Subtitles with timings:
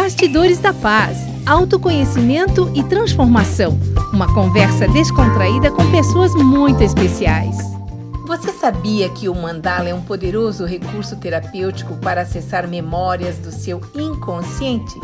[0.00, 3.76] Bastidores da Paz, autoconhecimento e transformação.
[4.12, 7.56] Uma conversa descontraída com pessoas muito especiais.
[8.24, 13.80] Você sabia que o mandala é um poderoso recurso terapêutico para acessar memórias do seu
[13.92, 14.94] inconsciente?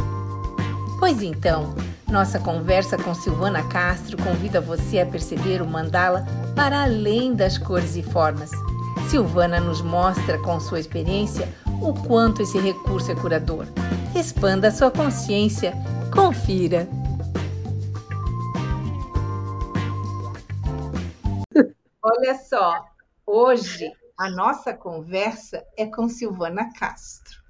[1.00, 1.74] Pois então,
[2.08, 6.24] nossa conversa com Silvana Castro convida você a perceber o mandala
[6.54, 8.52] para além das cores e formas.
[9.10, 11.48] Silvana nos mostra com sua experiência
[11.82, 13.66] o quanto esse recurso é curador.
[14.16, 15.72] Expanda sua consciência.
[16.14, 16.88] Confira.
[22.00, 22.86] Olha só,
[23.26, 27.42] hoje a nossa conversa é com Silvana Castro.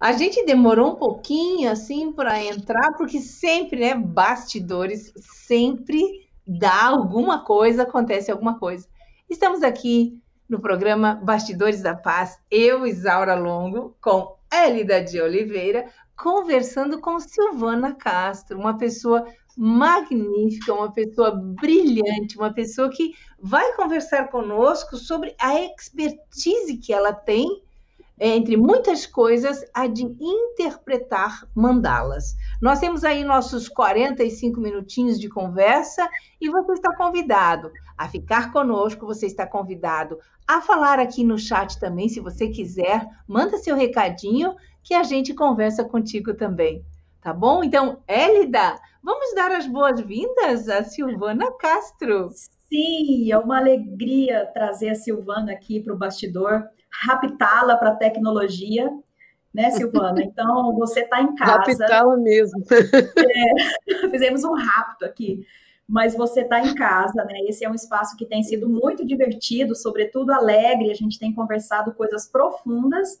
[0.00, 6.02] A gente demorou um pouquinho assim para entrar, porque sempre, né, bastidores, sempre
[6.46, 8.88] dá alguma coisa, acontece alguma coisa.
[9.28, 17.00] Estamos aqui no programa Bastidores da Paz, eu, Isaura Longo, com Elida de Oliveira, conversando
[17.00, 24.96] com Silvana Castro, uma pessoa magnífica, uma pessoa brilhante, uma pessoa que vai conversar conosco
[24.96, 27.62] sobre a expertise que ela tem
[28.20, 32.34] entre muitas coisas, a de interpretar mandalas.
[32.60, 36.08] Nós temos aí nossos 45 minutinhos de conversa
[36.40, 41.78] e você está convidado a ficar conosco, você está convidado a falar aqui no chat
[41.78, 46.84] também, se você quiser, manda seu recadinho que a gente conversa contigo também.
[47.20, 47.62] Tá bom?
[47.62, 52.30] Então, Élida, vamos dar as boas-vindas a Silvana Castro.
[52.68, 58.90] Sim, é uma alegria trazer a Silvana aqui para o bastidor raptá-la para a tecnologia,
[59.58, 60.22] né, Silvana?
[60.22, 61.76] Então, você está em casa.
[61.80, 62.62] Raptá-la mesmo.
[63.90, 65.44] É, fizemos um rapto aqui.
[65.86, 67.40] Mas você está em casa, né?
[67.48, 70.92] Esse é um espaço que tem sido muito divertido, sobretudo alegre.
[70.92, 73.20] A gente tem conversado coisas profundas,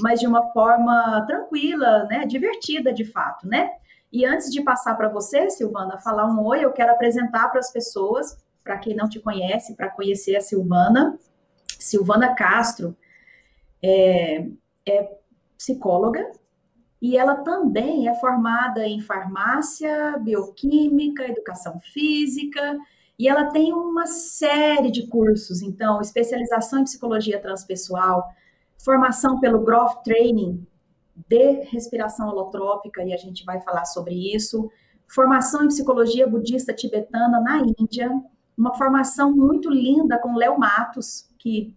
[0.00, 2.26] mas de uma forma tranquila, né?
[2.26, 3.70] Divertida, de fato, né?
[4.10, 7.70] E antes de passar para você, Silvana, falar um oi, eu quero apresentar para as
[7.70, 11.16] pessoas, para quem não te conhece, para conhecer a Silvana.
[11.78, 12.96] Silvana Castro
[13.82, 14.46] é,
[14.88, 15.16] é
[15.56, 16.30] psicóloga
[17.00, 22.78] e ela também é formada em farmácia, bioquímica, educação física,
[23.18, 28.28] e ela tem uma série de cursos, então, especialização em psicologia transpessoal,
[28.78, 30.66] formação pelo Growth Training
[31.28, 34.70] de respiração holotrópica, e a gente vai falar sobre isso,
[35.06, 38.10] formação em psicologia budista tibetana na Índia,
[38.56, 41.74] uma formação muito linda com Léo Matos, que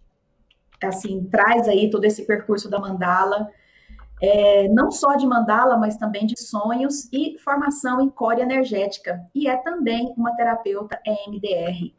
[0.81, 3.49] assim, traz aí todo esse percurso da mandala,
[4.21, 9.25] é, não só de mandala, mas também de sonhos e formação em core energética.
[9.33, 11.93] E é também uma terapeuta EMDR.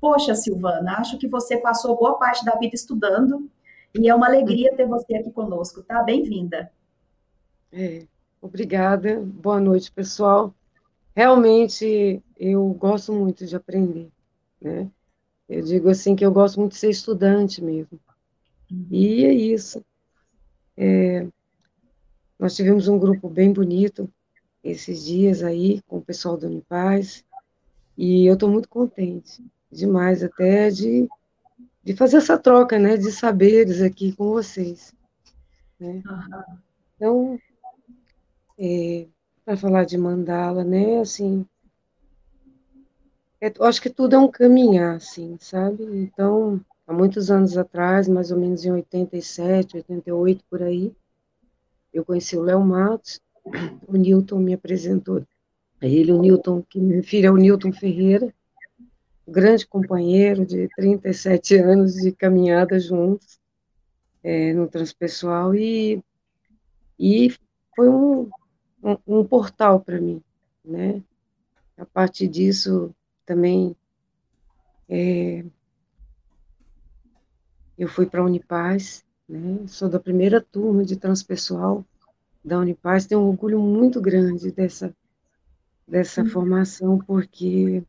[0.00, 3.50] Poxa, Silvana, acho que você passou boa parte da vida estudando
[3.98, 6.02] e é uma alegria ter você aqui conosco, tá?
[6.02, 6.70] Bem-vinda.
[7.72, 8.06] É,
[8.40, 9.20] obrigada.
[9.20, 10.54] Boa noite, pessoal.
[11.14, 14.10] Realmente, eu gosto muito de aprender,
[14.60, 14.90] né?
[15.48, 17.98] Eu digo assim que eu gosto muito de ser estudante mesmo.
[18.90, 19.84] E é isso.
[20.76, 21.26] É,
[22.38, 24.10] nós tivemos um grupo bem bonito
[24.62, 27.24] esses dias aí, com o pessoal do Unipaz,
[27.96, 31.08] e eu estou muito contente, demais até, de,
[31.82, 34.92] de fazer essa troca, né, de saberes aqui com vocês.
[35.78, 36.02] Né?
[36.04, 36.42] Uhum.
[36.96, 37.38] Então,
[38.58, 39.06] é,
[39.44, 41.46] para falar de mandala, né, assim,
[43.40, 45.84] é, eu acho que tudo é um caminhar, assim, sabe?
[45.84, 50.94] Então, há muitos anos atrás, mais ou menos em 87, 88, por aí,
[51.96, 53.20] eu conheci o Léo Matos,
[53.86, 55.24] o Newton me apresentou
[55.80, 58.34] a ele, o Newton, que me refiro é o Newton Ferreira,
[59.26, 63.38] grande companheiro de 37 anos de caminhada juntos
[64.22, 66.02] é, no transpessoal, e,
[66.98, 67.34] e
[67.74, 68.28] foi um,
[68.82, 70.22] um, um portal para mim,
[70.64, 71.02] né?
[71.78, 73.76] A partir disso, também
[74.88, 75.44] é,
[77.78, 79.66] eu fui para a Unipaz, né?
[79.66, 81.84] Sou da primeira turma de transpessoal
[82.44, 84.94] da Unipaz, tenho um orgulho muito grande dessa
[85.86, 86.28] dessa uhum.
[86.28, 87.82] formação porque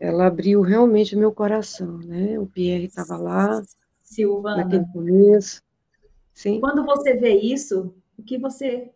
[0.00, 2.38] ela abriu realmente o meu coração, né?
[2.38, 3.62] O Pierre estava lá,
[4.02, 4.64] Silvana.
[4.64, 5.62] naquele começo.
[6.32, 6.60] Sim.
[6.60, 8.92] Quando você vê isso, o que você,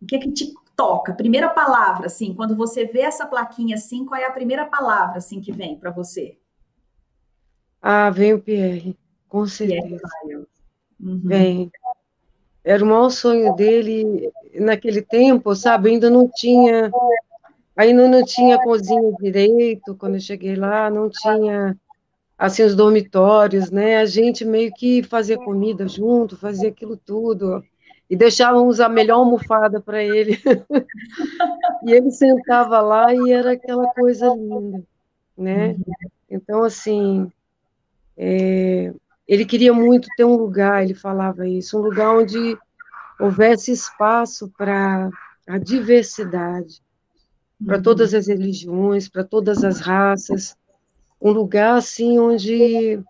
[0.00, 1.12] o que é que te toca?
[1.12, 5.40] Primeira palavra, assim, quando você vê essa plaquinha assim, qual é a primeira palavra assim
[5.40, 6.38] que vem para você?
[7.82, 8.96] Ah, vem o Pierre,
[9.34, 10.00] com certeza.
[11.00, 11.20] Uhum.
[11.24, 11.72] Vem.
[12.62, 15.90] Era o maior sonho dele naquele tempo, sabe?
[15.90, 16.88] Ainda não tinha,
[17.76, 19.96] ainda não tinha cozinha direito.
[19.96, 21.76] Quando eu cheguei lá, não tinha
[22.38, 23.96] assim os dormitórios, né?
[23.96, 27.60] A gente meio que fazia comida junto, fazia aquilo tudo.
[28.08, 30.38] e deixávamos a melhor almofada para ele.
[31.84, 34.84] e ele sentava lá e era aquela coisa linda,
[35.36, 35.70] né?
[35.70, 35.84] Uhum.
[36.30, 37.32] Então, assim,
[38.16, 38.92] é,
[39.26, 42.58] ele queria muito ter um lugar, ele falava isso, um lugar onde
[43.18, 45.08] houvesse espaço para
[45.46, 46.82] a diversidade,
[47.64, 47.82] para uhum.
[47.82, 50.56] todas as religiões, para todas as raças,
[51.20, 53.00] um lugar assim onde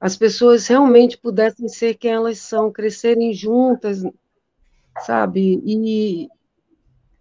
[0.00, 4.02] as pessoas realmente pudessem ser quem elas são, crescerem juntas,
[5.06, 5.62] sabe?
[5.64, 6.28] E,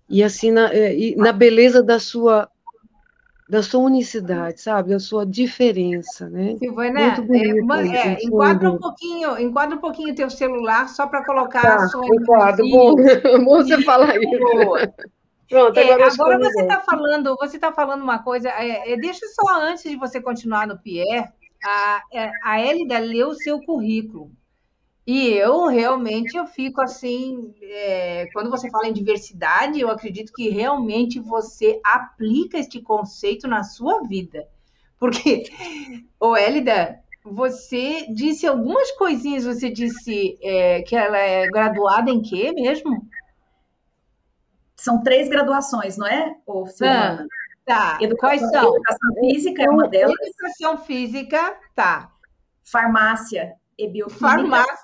[0.09, 2.49] e assim, na, é, e na beleza da sua
[3.51, 6.55] da sua unicidade, sabe, da sua diferença, né?
[6.57, 11.25] Silvana, Muito bonito, é, é, enquadra um pouquinho, enquadra um pouquinho teu celular só para
[11.25, 12.95] colocar tá, a sua enquadro, bom,
[13.43, 14.29] bom você falar isso.
[15.49, 18.47] Pronto, agora, é, agora você está falando, você está falando uma coisa.
[18.51, 21.27] É, é, deixa só antes de você continuar no Pierre,
[21.61, 24.31] a, é, a Elida leu o seu currículo.
[25.05, 30.49] E eu realmente eu fico assim, é, quando você fala em diversidade, eu acredito que
[30.49, 34.47] realmente você aplica este conceito na sua vida.
[34.99, 35.45] Porque,
[36.19, 42.51] ô Elida, você disse algumas coisinhas, você disse é, que ela é graduada em quê
[42.51, 43.07] mesmo?
[44.75, 47.25] São três graduações, não é, ô, Silvana?
[47.25, 47.27] Ah,
[47.65, 47.97] tá.
[48.01, 48.75] Educação, Quais são?
[48.75, 50.15] Educação física é uma delas.
[50.21, 52.11] Educação física, tá.
[52.63, 54.27] Farmácia e bioquímica.
[54.27, 54.75] Farmácia.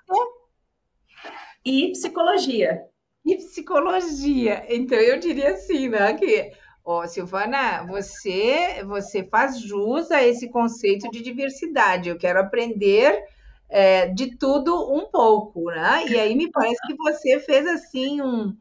[1.66, 2.82] E psicologia.
[3.26, 4.66] E psicologia.
[4.70, 6.52] Então, eu diria assim, né, que...
[6.84, 12.08] Ó, oh, Silvana, você, você faz jus a esse conceito de diversidade.
[12.08, 13.26] Eu quero aprender
[13.70, 16.06] é, de tudo um pouco, né?
[16.08, 18.56] E aí me parece que você fez assim um,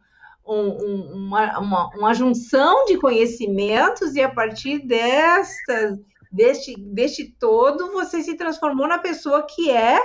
[0.46, 5.98] um, uma, uma, uma junção de conhecimentos e a partir desta,
[6.36, 9.98] deste, deste todo você se transformou na pessoa que é,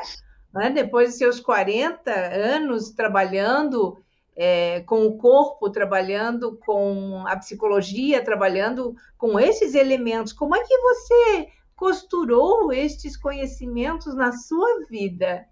[0.54, 4.02] né, depois de seus 40 anos trabalhando
[4.36, 10.32] é, com o corpo, trabalhando com a psicologia, trabalhando com esses elementos.
[10.32, 15.46] Como é que você costurou estes conhecimentos na sua vida?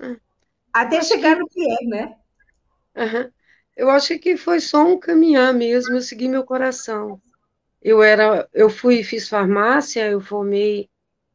[0.00, 0.16] Hum.
[0.72, 2.16] Até chegar no que é, né?
[2.96, 3.30] Uhum.
[3.76, 7.20] Eu acho que foi só um caminhar mesmo, eu segui meu coração.
[7.86, 10.88] Eu era, eu fui, fiz farmácia, eu formei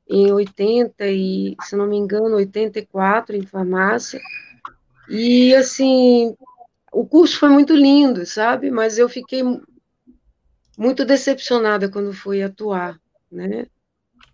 [0.05, 4.19] em 80 e, se não me engano, 84 em farmácia.
[5.09, 6.35] E assim,
[6.91, 8.69] o curso foi muito lindo, sabe?
[8.69, 9.41] Mas eu fiquei
[10.77, 12.99] muito decepcionada quando fui atuar,
[13.31, 13.65] né?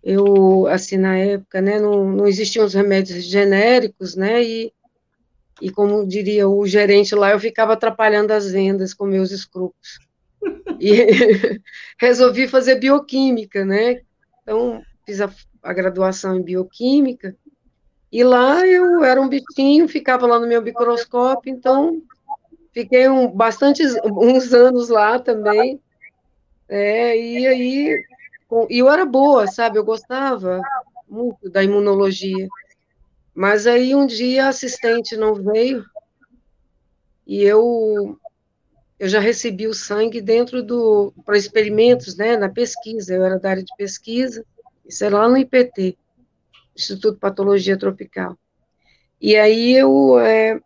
[0.02, 4.42] Eu, assim, na época, né, não, não existiam os remédios genéricos, né?
[4.42, 4.72] E
[5.60, 10.07] e como diria o gerente lá, eu ficava atrapalhando as vendas com meus escrúpulos.
[10.80, 10.92] E
[11.98, 14.02] resolvi fazer bioquímica, né?
[14.42, 15.30] Então, fiz a,
[15.62, 17.36] a, graduação em bioquímica,
[18.10, 22.02] e lá eu era um bichinho, ficava lá no meu microscópio, então
[22.72, 25.80] fiquei um, bastante, uns anos lá também,
[26.68, 28.04] é, e aí,
[28.70, 30.60] e eu era boa, sabe, eu gostava
[31.08, 32.46] muito da imunologia,
[33.34, 35.84] mas aí um dia a assistente não veio.
[37.26, 38.18] E eu
[38.98, 43.14] eu já recebi o sangue dentro do para experimentos, né, na pesquisa.
[43.14, 44.44] Eu era da área de pesquisa,
[44.84, 45.96] isso é lá no IPT,
[46.76, 48.36] Instituto de Patologia Tropical.
[49.20, 50.60] E aí eu é,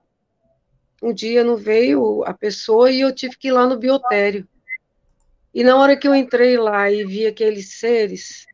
[1.03, 4.47] um dia não veio a pessoa e eu tive que ir lá no biotério.
[5.55, 8.47] E na hora que eu entrei lá e vi aqueles seres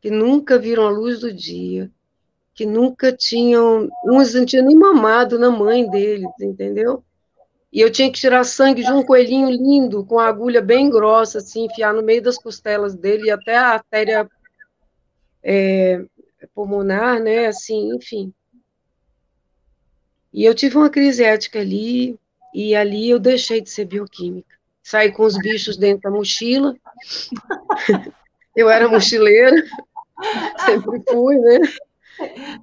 [0.00, 1.90] que nunca viram a luz do dia,
[2.54, 7.02] que nunca tinham, uns não tinham nem mamado na mãe deles, entendeu?
[7.76, 11.36] E eu tinha que tirar sangue de um coelhinho lindo, com a agulha bem grossa,
[11.36, 14.26] assim, enfiar no meio das costelas dele, e até a artéria
[15.42, 16.02] é,
[16.54, 18.32] pulmonar, né, assim, enfim.
[20.32, 22.18] E eu tive uma crise ética ali,
[22.54, 24.56] e ali eu deixei de ser bioquímica.
[24.82, 26.74] Saí com os bichos dentro da mochila.
[28.56, 29.62] eu era mochileira,
[30.64, 31.58] sempre fui, né?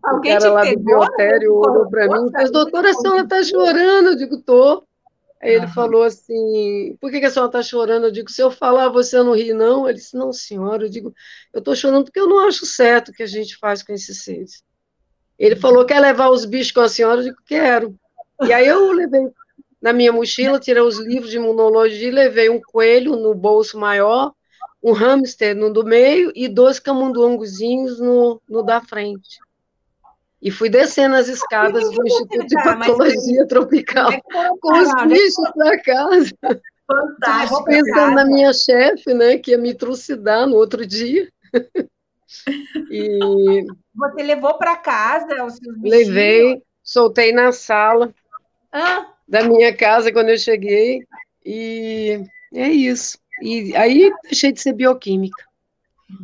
[0.02, 3.44] Alguém o cara lá do biotério olhou para mim e disse, doutora, a senhora está
[3.44, 4.08] chorando?
[4.08, 4.84] Eu digo, tô.
[5.44, 8.06] Aí ele falou assim, por que, que a senhora está chorando?
[8.06, 9.90] Eu digo, se eu falar, você não ri, não?
[9.90, 10.86] Ele disse, não, senhora.
[10.86, 11.14] Eu digo,
[11.54, 14.24] eu estou chorando porque eu não acho certo o que a gente faz com esses
[14.24, 14.64] seres.
[15.38, 17.20] Ele falou, quer levar os bichos com a senhora?
[17.20, 17.94] Eu digo, quero.
[18.42, 19.28] E aí eu levei
[19.82, 24.32] na minha mochila, tirei os livros de imunologia, levei um coelho no bolso maior,
[24.82, 29.40] um hamster no do meio e dois camundongozinhos no, no da frente.
[30.44, 34.20] E fui descendo as escadas do Instituto de Patologia Tropical é
[34.60, 36.36] com os bichos para casa.
[36.86, 37.64] Fantástico.
[37.64, 41.32] Pensando na minha chefe, né, que ia me trucidar no outro dia.
[42.92, 43.66] E...
[43.96, 46.08] Você levou para casa os seus bichinhos?
[46.08, 48.14] Levei, soltei na sala.
[48.72, 49.08] ah.
[49.26, 51.06] da minha casa quando eu cheguei.
[51.46, 52.22] E
[52.54, 53.18] é isso.
[53.42, 55.46] E aí deixei de ser bioquímica.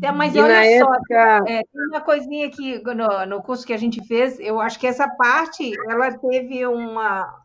[0.01, 1.43] É, mas e olha só, época...
[1.47, 4.87] é, tem uma coisinha aqui no, no curso que a gente fez, eu acho que
[4.87, 7.43] essa parte, ela teve uma,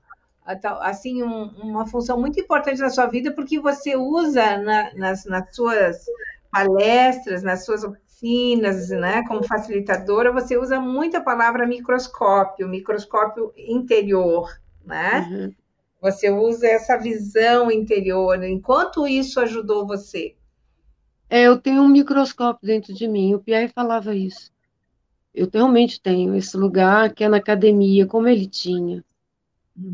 [0.81, 5.55] assim, um, uma função muito importante na sua vida, porque você usa na, nas, nas
[5.55, 6.05] suas
[6.51, 14.49] palestras, nas suas oficinas, né, como facilitadora, você usa muito a palavra microscópio, microscópio interior,
[14.85, 15.29] né?
[15.31, 15.55] Uhum.
[16.01, 18.43] Você usa essa visão interior.
[18.45, 20.35] Enquanto isso ajudou você?
[21.29, 23.35] É, eu tenho um microscópio dentro de mim.
[23.35, 24.53] O Pierre falava isso.
[25.35, 29.05] Eu realmente tenho esse lugar que é na academia, como ele tinha.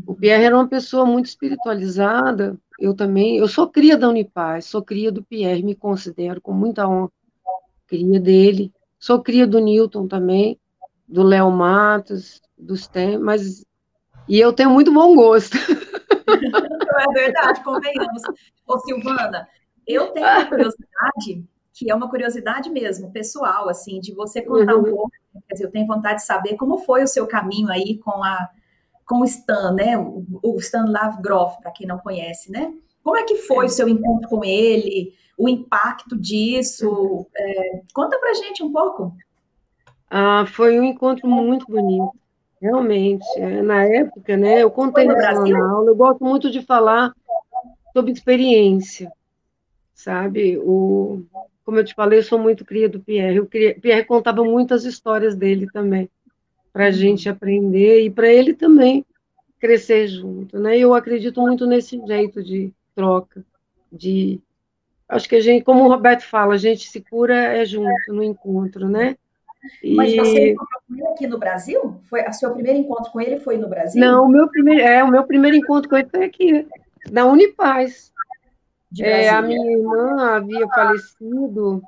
[0.05, 2.55] O Pierre era uma pessoa muito espiritualizada.
[2.79, 3.37] Eu também.
[3.37, 7.11] Eu sou cria da Unipaz, sou cria do Pierre, me considero com muita honra.
[7.87, 8.71] Cria dele.
[8.99, 10.59] Sou cria do Newton também,
[11.07, 13.65] do Léo Matos, dos Tem, mas.
[14.27, 15.57] E eu tenho muito bom gosto.
[16.27, 18.21] é verdade, convenhamos.
[18.67, 19.47] Ô, Silvana,
[19.93, 24.81] eu tenho uma curiosidade, que é uma curiosidade mesmo, pessoal, assim, de você contar uhum.
[24.81, 25.11] um pouco,
[25.47, 28.49] quer dizer, eu tenho vontade de saber como foi o seu caminho aí com a
[29.11, 32.73] com o Stan, né, o, o Stan Lavgroff, para quem não conhece, né?
[33.03, 33.67] Como é que foi é.
[33.67, 37.27] o seu encontro com ele, o impacto disso?
[37.35, 39.13] É, conta pra gente um pouco.
[40.09, 42.13] Ah, foi um encontro muito bonito.
[42.61, 45.13] Realmente, é, na época, né, eu contei na
[45.71, 47.11] aula, eu gosto muito de falar
[47.91, 49.11] sobre experiência,
[50.03, 50.57] sabe?
[50.57, 51.23] O,
[51.63, 53.39] como eu te falei, eu sou muito cria do Pierre.
[53.39, 56.09] O Pierre contava muitas histórias dele também,
[56.73, 56.93] para a uhum.
[56.93, 59.05] gente aprender e para ele também
[59.59, 60.77] crescer junto, né?
[60.77, 63.45] Eu acredito muito nesse jeito de troca,
[63.91, 64.39] de
[65.07, 68.23] acho que a gente, como o Roberto fala, a gente se cura é junto no
[68.23, 69.15] encontro, né?
[69.95, 72.01] Mas você encontrou com ele aqui no Brasil?
[72.09, 74.01] Foi, o seu primeiro encontro com ele foi no Brasil?
[74.01, 76.67] Não, o meu primeiro, é, o meu primeiro encontro com ele foi aqui,
[77.11, 78.11] na Unipaz.
[78.99, 81.81] É, a minha irmã havia falecido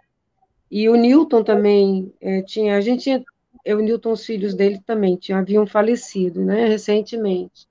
[0.72, 3.24] e o Newton também é, tinha, a gente tinha,
[3.64, 7.68] eu e o Newton, os filhos dele também haviam falecido, né, recentemente.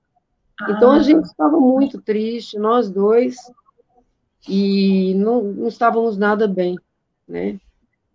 [0.61, 0.71] Ah.
[0.71, 3.35] Então a gente estava muito triste, nós dois,
[4.47, 6.77] e não, não estávamos nada bem,
[7.27, 7.59] né?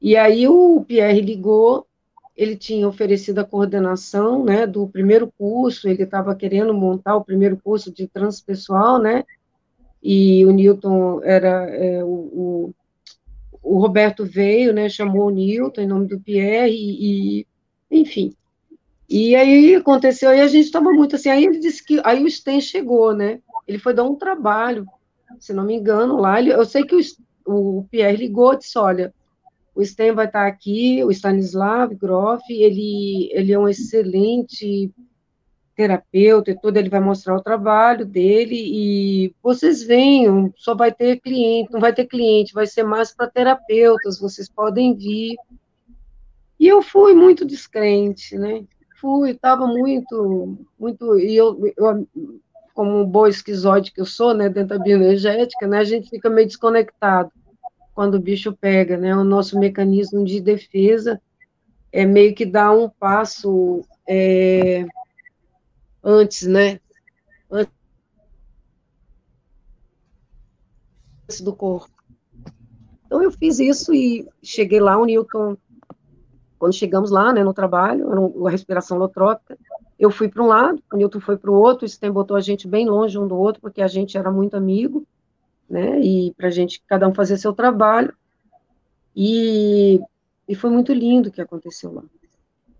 [0.01, 1.87] E aí o Pierre ligou,
[2.37, 7.57] ele tinha oferecido a coordenação, né, do primeiro curso, ele estava querendo montar o primeiro
[7.57, 9.25] curso de transpessoal, né,
[10.03, 12.75] e o Newton era, é, o, o,
[13.63, 17.47] o, Roberto veio, né, chamou o Newton em nome do Pierre, e, e
[17.91, 18.33] enfim,
[19.09, 22.31] e aí aconteceu, e a gente estava muito assim, aí ele disse que, aí o
[22.31, 24.87] Sten chegou, né, ele foi dar um trabalho,
[25.39, 28.79] se não me engano, lá, ele, eu sei que o, o Pierre ligou e disse,
[28.79, 29.13] olha,
[29.75, 34.91] o Sten vai estar aqui, o Stanislav Groff, ele, ele é um excelente
[35.79, 41.21] terapeuta e tudo, ele vai mostrar o trabalho dele e vocês venham, só vai ter
[41.21, 45.37] cliente, não vai ter cliente, vai ser mais para terapeutas, vocês podem vir.
[46.59, 48.65] E eu fui muito descrente, né?
[49.01, 52.09] Fui, estava muito, muito, e eu, eu
[52.75, 56.29] como um boa esquizoide que eu sou, né, dentro da bioenergética, né, a gente fica
[56.29, 57.31] meio desconectado
[57.95, 59.17] quando o bicho pega, né?
[59.17, 61.21] O nosso mecanismo de defesa
[61.93, 64.87] é meio que dar um passo é,
[66.09, 66.81] antes, né?
[67.51, 67.71] Antes
[71.43, 71.93] do corpo.
[73.05, 75.57] Então eu fiz isso e cheguei lá, o Newton,
[76.59, 79.59] quando chegamos lá, né, no trabalho, era uma respiração holotrópica,
[79.99, 82.41] eu fui para um lado, o Newton foi para o outro, isso tem botou a
[82.41, 85.07] gente bem longe um do outro, porque a gente era muito amigo,
[85.69, 86.01] né?
[86.01, 88.15] E para a gente, cada um fazer seu trabalho.
[89.15, 90.01] E,
[90.49, 92.05] e foi muito lindo o que aconteceu lá,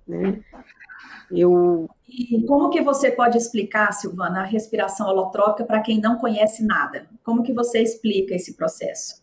[0.07, 0.43] né?
[1.31, 1.89] Eu...
[2.09, 7.07] E como que você pode explicar, Silvana, a respiração holotrópica para quem não conhece nada?
[7.23, 9.23] Como que você explica esse processo?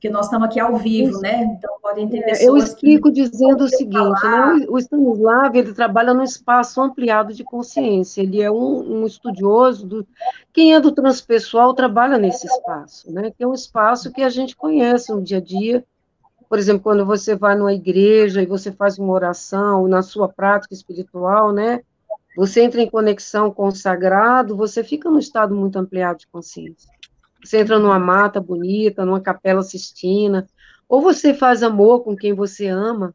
[0.00, 1.42] porque nós estamos aqui ao vivo, né?
[1.42, 2.40] Então podem ter pessoas.
[2.40, 4.64] É, eu explico dizendo o seguinte: né?
[4.66, 8.22] o Stanislav ele trabalha num espaço ampliado de consciência.
[8.22, 10.06] Ele é um, um, estudioso do.
[10.54, 13.30] Quem é do transpessoal trabalha nesse espaço, né?
[13.30, 15.84] Que é um espaço que a gente conhece no dia a dia.
[16.50, 20.74] Por exemplo, quando você vai numa igreja e você faz uma oração na sua prática
[20.74, 21.80] espiritual, né?
[22.36, 26.90] Você entra em conexão com o sagrado, você fica num estado muito ampliado de consciência.
[27.40, 30.44] Você entra numa mata bonita, numa capela sistina,
[30.88, 33.14] ou você faz amor com quem você ama,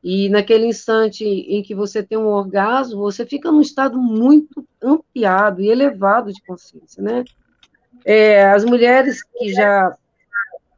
[0.00, 5.60] e naquele instante em que você tem um orgasmo, você fica num estado muito ampliado
[5.60, 7.24] e elevado de consciência, né?
[8.04, 9.96] É, as mulheres que já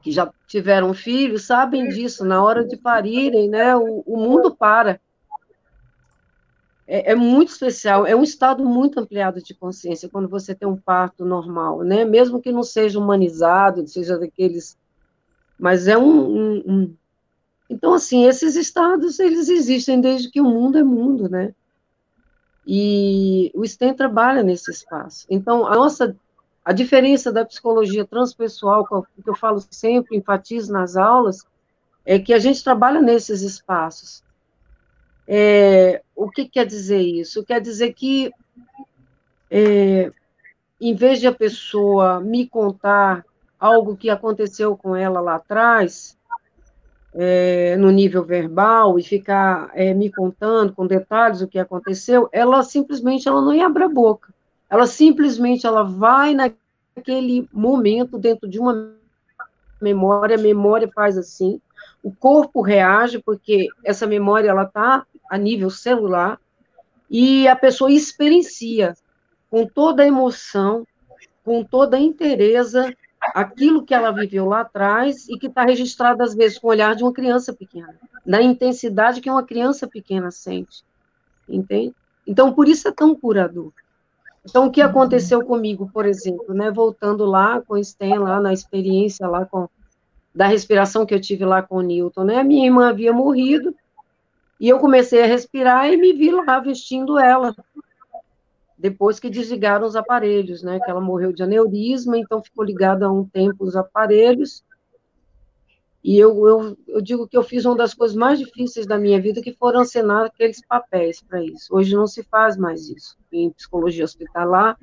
[0.03, 2.25] que já tiveram filhos sabem disso.
[2.25, 3.75] Na hora de parirem, né?
[3.77, 5.01] O, o mundo para.
[6.87, 10.77] é, é, muito especial, é um estado muito ampliado de consciência quando você tem um
[10.77, 12.05] parto normal, né?
[12.05, 14.77] Mesmo que não seja humanizado, seja daqueles,
[15.59, 16.95] mas é um, um, um...
[17.71, 21.55] então assim esses estados eles existem desde que o mundo é mundo, né?
[22.67, 25.27] E o STEM trabalha nesse espaço.
[25.31, 26.17] Então a nossa
[26.65, 31.45] a diferença da psicologia transpessoal, que eu falo sempre, enfatizo nas aulas,
[32.05, 34.23] é que a gente trabalha nesses espaços.
[35.27, 37.45] É, o que quer dizer isso?
[37.45, 38.33] Quer dizer que,
[39.51, 40.11] é,
[40.81, 43.25] em vez de a pessoa me contar
[43.59, 46.17] algo que aconteceu com ela lá atrás,
[47.15, 52.63] é, no nível verbal, e ficar é, me contando com detalhes o que aconteceu, ela
[52.63, 54.33] simplesmente ela não abre a boca.
[54.73, 58.95] Ela simplesmente ela vai naquele momento dentro de uma
[59.79, 61.61] memória, a memória faz assim,
[62.03, 66.41] o corpo reage, porque essa memória ela está a nível celular,
[67.11, 68.95] e a pessoa experiencia
[69.51, 70.87] com toda a emoção,
[71.45, 72.97] com toda a interesa,
[73.35, 76.97] aquilo que ela viveu lá atrás e que está registrado, às vezes, com o olhar
[76.97, 80.83] de uma criança pequena, na intensidade que uma criança pequena sente,
[81.47, 81.95] entende?
[82.27, 83.71] Então, por isso é tão curador.
[84.45, 88.53] Então, o que aconteceu comigo, por exemplo, né, voltando lá com o Sten, lá na
[88.53, 89.69] experiência lá com
[90.35, 92.43] da respiração que eu tive lá com o Newton, né?
[92.43, 93.75] Minha irmã havia morrido
[94.59, 97.55] e eu comecei a respirar e me vi lá vestindo ela.
[98.79, 100.81] Depois que desligaram os aparelhos, né?
[100.81, 104.65] Que ela morreu de aneurisma, então ficou ligada há um tempo os aparelhos.
[106.03, 109.21] E eu, eu, eu digo que eu fiz uma das coisas mais difíceis da minha
[109.21, 111.75] vida, que foram assinar aqueles papéis para isso.
[111.75, 113.17] Hoje não se faz mais isso.
[113.31, 114.77] Em psicologia hospitalar,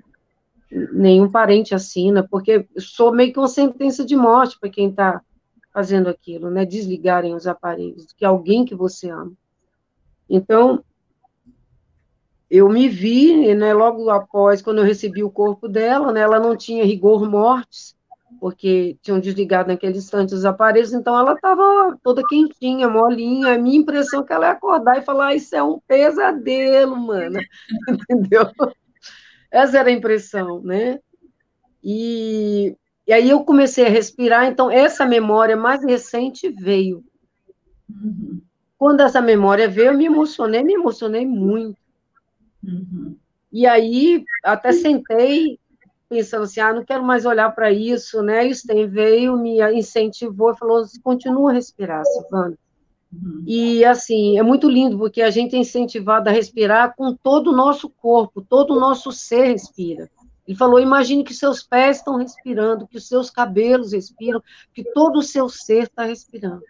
[0.93, 5.21] nenhum parente assina, porque sou meio que uma sentença de morte para quem está
[5.73, 6.65] fazendo aquilo, né?
[6.65, 9.33] Desligarem os aparelhos, que alguém que você ama.
[10.29, 10.83] Então,
[12.49, 16.55] eu me vi, né, logo após, quando eu recebi o corpo dela, né, ela não
[16.55, 17.95] tinha rigor mortis,
[18.39, 23.55] porque tinham desligado naquele instante os aparelhos, então ela estava toda quentinha, molinha.
[23.55, 26.97] A minha impressão é que ela ia acordar e falar: ah, Isso é um pesadelo,
[26.97, 27.39] mano.
[27.87, 28.49] Entendeu?
[29.49, 30.99] Essa era a impressão, né?
[31.83, 32.75] E
[33.09, 37.03] e aí eu comecei a respirar, então essa memória mais recente veio.
[37.89, 38.39] Uhum.
[38.77, 41.75] Quando essa memória veio, eu me emocionei, me emocionei muito.
[42.63, 43.17] Uhum.
[43.51, 45.59] E aí até sentei
[46.09, 48.47] pensando assim, ah, não quero mais olhar para isso, né?
[48.47, 52.57] E o Sten veio, me incentivou, falou, continua a respirar, Silvana.
[53.13, 53.43] Uhum.
[53.45, 57.55] E assim, é muito lindo, porque a gente é incentivado a respirar com todo o
[57.55, 60.09] nosso corpo, todo o nosso ser respira.
[60.47, 64.41] Ele falou: imagine que seus pés estão respirando, que os seus cabelos respiram,
[64.73, 66.63] que todo o seu ser está respirando.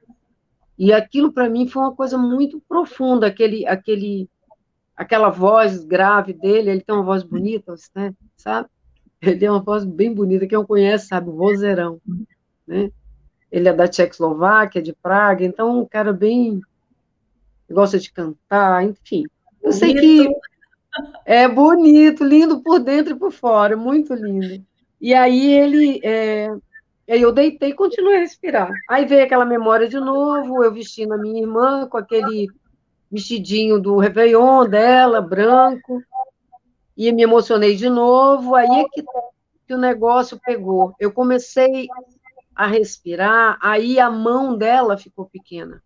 [0.78, 4.30] E aquilo para mim foi uma coisa muito profunda, aquele, aquele,
[4.96, 6.72] aquela voz grave dele.
[6.72, 8.14] Ele tem uma voz bonita, né?
[8.36, 8.70] sabe?
[9.22, 10.48] Ele tem uma voz bem bonita.
[10.48, 12.00] Quem o conhece sabe, o vozeirão,
[12.66, 12.92] né?
[13.52, 16.62] Ele é da Tchecoslováquia, de Praga, então um cara bem
[17.70, 19.26] gosta de cantar, enfim.
[19.62, 20.30] Eu sei que
[21.26, 24.64] é bonito, lindo por dentro e por fora, muito lindo.
[25.02, 26.50] E aí ele, é,
[27.10, 28.72] aí eu deitei e continuei a respirar.
[28.90, 32.48] Aí veio aquela memória de novo, eu vestindo a minha irmã com aquele
[33.12, 36.02] vestidinho do Réveillon dela, branco,
[37.00, 39.02] e me emocionei de novo, aí é que,
[39.66, 40.94] que o negócio pegou.
[41.00, 41.88] Eu comecei
[42.54, 45.82] a respirar, aí a mão dela ficou pequena.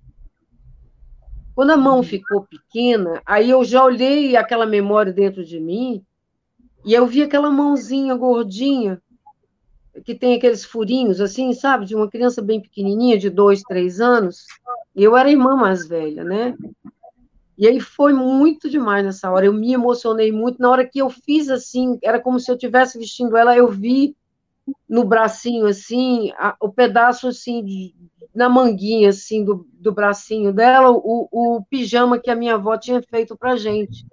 [1.53, 6.03] Quando a mão ficou pequena, aí eu já olhei aquela memória dentro de mim
[6.83, 8.99] e eu vi aquela mãozinha gordinha
[10.03, 14.47] que tem aqueles furinhos assim, sabe, de uma criança bem pequenininha, de dois, três anos.
[14.95, 16.57] Eu era irmã mais velha, né?
[17.57, 19.45] E aí foi muito demais nessa hora.
[19.45, 20.61] Eu me emocionei muito.
[20.61, 24.15] Na hora que eu fiz assim, era como se eu estivesse vestindo ela, eu vi
[24.89, 27.93] no bracinho assim, a, o pedaço assim de,
[28.33, 33.01] na manguinha, assim, do, do bracinho dela, o, o pijama que a minha avó tinha
[33.01, 34.05] feito pra gente.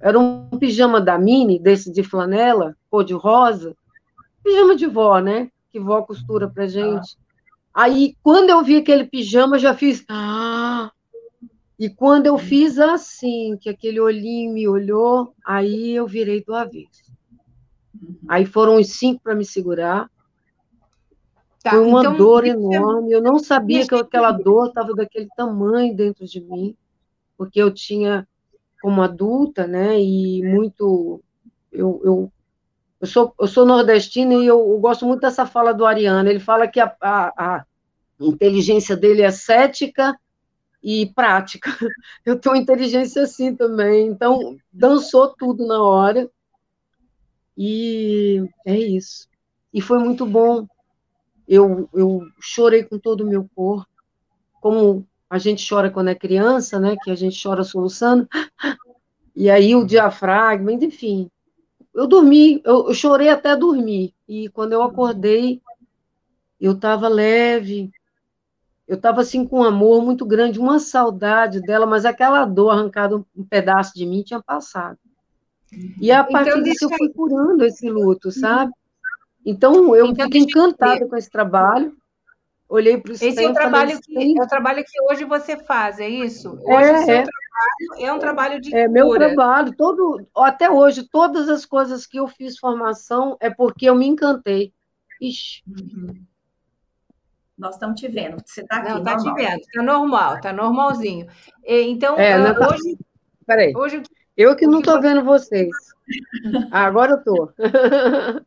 [0.00, 3.74] Era um pijama da Mini, desse de flanela, cor de rosa.
[4.42, 5.50] Pijama de vó, né?
[5.72, 7.16] Que vó costura pra gente.
[7.74, 10.04] Aí, quando eu vi aquele pijama, já fiz.
[10.08, 10.45] Ah!
[11.78, 17.12] E quando eu fiz assim, que aquele olhinho me olhou, aí eu virei do avesso.
[18.26, 20.10] Aí foram os cinco para me segurar.
[21.62, 23.12] Tá, Foi uma então, dor enorme.
[23.12, 26.74] Eu não sabia que aquela dor estava daquele tamanho dentro de mim,
[27.36, 28.26] porque eu tinha,
[28.80, 31.20] como adulta, né, e muito.
[31.70, 32.32] Eu, eu,
[33.02, 36.30] eu, sou, eu sou nordestina e eu, eu gosto muito dessa fala do Ariano.
[36.30, 37.64] Ele fala que a, a, a
[38.18, 40.18] inteligência dele é cética
[40.86, 41.68] e prática.
[42.24, 44.06] Eu tenho inteligência assim também.
[44.06, 46.30] Então, dançou tudo na hora.
[47.58, 49.28] E é isso.
[49.74, 50.64] E foi muito bom.
[51.48, 53.90] Eu, eu chorei com todo o meu corpo.
[54.60, 56.94] Como a gente chora quando é criança, né?
[57.02, 58.28] Que a gente chora soluçando.
[59.38, 61.30] E aí o diafragma, enfim.
[61.92, 64.14] Eu dormi, eu, eu chorei até dormir.
[64.26, 65.60] E quando eu acordei,
[66.58, 67.90] eu estava leve,
[68.86, 73.16] eu estava assim com um amor muito grande, uma saudade dela, mas aquela dor arrancada
[73.16, 74.98] um pedaço de mim tinha passado.
[76.00, 78.72] E a então, partir então, disso eu fui curando esse luto, sabe?
[79.44, 81.96] Então eu então, fiquei encantada com esse trabalho.
[82.68, 86.00] Olhei para o Esse é o trabalho que é o trabalho que hoje você faz,
[86.00, 86.58] é isso?
[86.64, 87.24] Hoje é, o seu é.
[87.24, 88.90] trabalho é um trabalho de É cura.
[88.90, 93.94] meu trabalho, todo até hoje todas as coisas que eu fiz formação é porque eu
[93.94, 94.72] me encantei.
[95.20, 95.62] Ixi.
[95.66, 96.14] Uhum.
[97.56, 98.36] Nós estamos te vendo.
[98.44, 98.88] Você está aqui.
[98.90, 99.60] Não, está te vendo.
[99.60, 101.26] Está normal, está normalzinho.
[101.64, 102.68] Então, é, uh, tá...
[102.68, 102.98] hoje.
[103.46, 103.72] Peraí.
[103.74, 104.02] Hoje,
[104.36, 105.70] eu que não estou vendo vocês.
[106.70, 107.52] Ah, agora eu estou.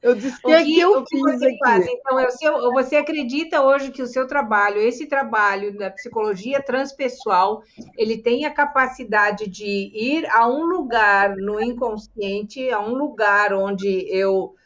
[0.00, 1.58] Eu disse que, o que, eu o que você aqui.
[1.58, 1.86] faz?
[1.88, 7.64] Então, é seu, você acredita hoje que o seu trabalho, esse trabalho da psicologia transpessoal,
[7.96, 14.06] ele tem a capacidade de ir a um lugar no inconsciente, a um lugar onde
[14.08, 14.56] eu uh,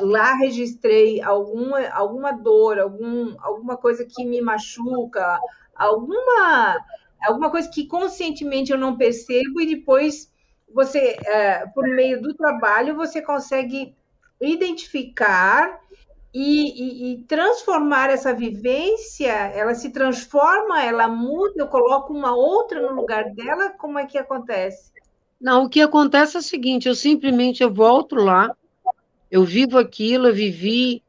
[0.00, 5.38] lá registrei alguma, alguma dor, algum, alguma coisa que me machuca,
[5.74, 6.76] alguma,
[7.26, 10.32] alguma coisa que conscientemente eu não percebo e depois
[10.72, 13.94] você, uh, por meio do trabalho, você consegue
[14.40, 15.80] identificar
[16.34, 22.82] e, e, e, transformar essa vivência, ela se transforma, ela muda, eu coloco uma outra
[22.82, 24.92] no lugar dela, como é que acontece?
[25.40, 28.54] Não, o que acontece é o seguinte, eu simplesmente eu volto lá,
[29.36, 31.02] eu vivo aquilo, eu vivi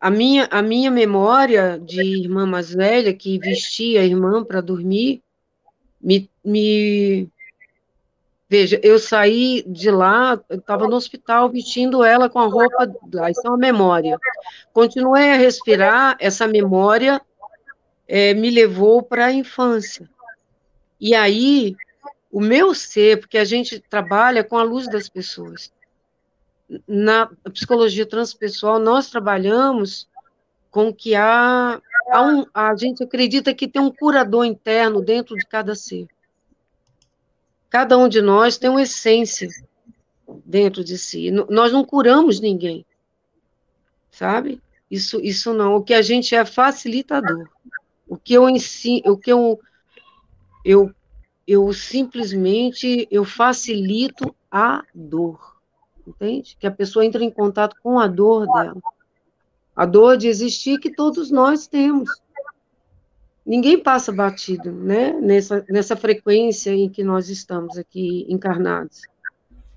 [0.00, 5.20] a minha, a minha memória de irmã mais velha, que vestia a irmã para dormir,
[6.00, 7.28] me, me,
[8.48, 13.40] Veja, eu saí de lá, estava no hospital vestindo ela com a roupa lá, isso
[13.44, 14.16] é uma memória.
[14.72, 17.20] Continuei a respirar, essa memória
[18.06, 20.08] é, me levou para a infância.
[21.00, 21.74] E aí,
[22.30, 25.72] o meu ser, porque a gente trabalha com a luz das pessoas.
[26.88, 30.08] Na psicologia transpessoal, nós trabalhamos
[30.70, 35.46] com que há, há um, a gente acredita que tem um curador interno dentro de
[35.46, 36.08] cada ser.
[37.70, 39.48] Cada um de nós tem uma essência
[40.44, 41.30] dentro de si.
[41.30, 42.84] Nós não curamos ninguém,
[44.10, 44.60] sabe?
[44.90, 45.76] Isso, isso não.
[45.76, 47.48] O que a gente é facilitador.
[48.06, 49.58] O que eu ensino, o que eu,
[50.64, 50.94] eu,
[51.46, 55.53] eu simplesmente eu facilito a dor,
[56.06, 56.56] entende?
[56.58, 58.76] Que a pessoa entre em contato com a dor dela,
[59.74, 62.08] a dor de existir que todos nós temos
[63.44, 65.12] ninguém passa batido, né?
[65.12, 69.02] Nessa, nessa frequência em que nós estamos aqui encarnados.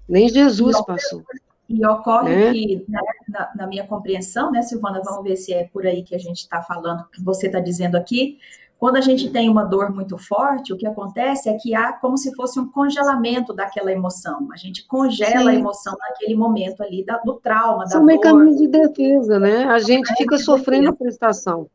[0.08, 1.24] Nem Jesus passou.
[1.68, 2.54] E ocorre né?
[2.54, 6.16] que, né, na, na, minha compreensão, né, Silvana, vamos ver se é por aí que
[6.16, 8.40] a gente está falando, que você está dizendo aqui,
[8.80, 12.16] quando a gente tem uma dor muito forte, o que acontece é que há como
[12.16, 14.48] se fosse um congelamento daquela emoção.
[14.54, 15.50] A gente congela Sim.
[15.50, 18.24] a emoção naquele momento ali da, do trauma, São da dor.
[18.24, 19.64] São mecanismos de defesa, né?
[19.66, 21.68] A gente fica sofrendo a prestação.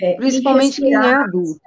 [0.00, 1.60] É, Principalmente quem é adulto.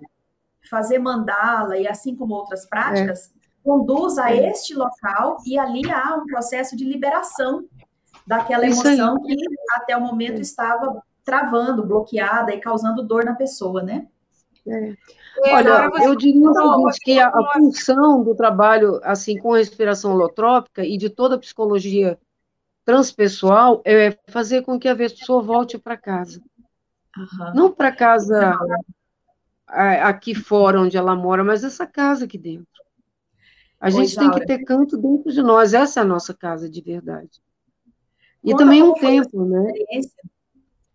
[0.67, 3.29] Fazer mandala e assim como outras práticas, é.
[3.63, 4.49] conduz a é.
[4.49, 7.65] este local e ali há um processo de liberação
[8.25, 9.35] daquela Isso emoção aí.
[9.35, 10.41] que até o momento é.
[10.41, 14.07] estava travando, bloqueada e causando dor na pessoa, né?
[14.67, 14.95] É.
[15.47, 20.85] Olha, eu diria o seguinte, que a, a, função do trabalho assim com respiração holotrópica
[20.85, 22.19] e de toda a psicologia
[22.85, 26.41] transpessoal é fazer com que a pessoa volte para casa.
[27.17, 27.53] Uhum.
[27.55, 28.57] Não para casa
[29.67, 32.67] aqui fora onde ela mora, mas essa casa aqui dentro.
[33.79, 36.69] A pois gente tem que ter canto dentro de nós, essa é a nossa casa
[36.69, 37.41] de verdade.
[38.43, 39.71] E Conta também um tempo, né?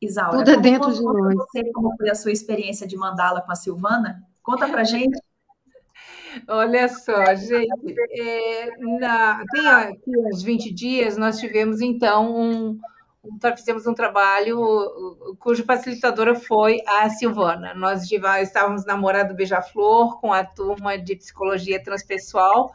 [0.00, 1.34] Isaura, Tudo é dentro de nós.
[1.34, 4.22] Você, como foi a sua experiência de mandá-la com a Silvana?
[4.42, 5.18] Conta pra gente.
[6.48, 12.78] Olha só, gente, é, na, tem aqui uns 20 dias, nós tivemos, então, um,
[13.56, 17.72] fizemos um trabalho cuja facilitadora foi a Silvana.
[17.74, 18.02] Nós
[18.42, 22.72] estávamos na Morada do Beija-Flor com a turma de psicologia transpessoal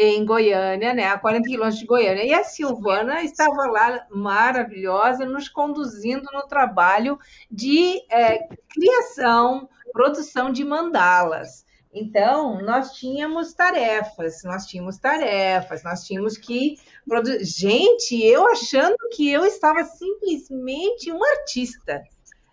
[0.00, 2.24] em Goiânia, né, a 40 quilômetros de Goiânia.
[2.24, 7.18] E a Silvana estava lá maravilhosa, nos conduzindo no trabalho
[7.50, 11.66] de é, criação, produção de mandalas.
[11.92, 17.44] Então, nós tínhamos tarefas, nós tínhamos tarefas, nós tínhamos que produzir.
[17.44, 22.04] Gente, eu achando que eu estava simplesmente um artista.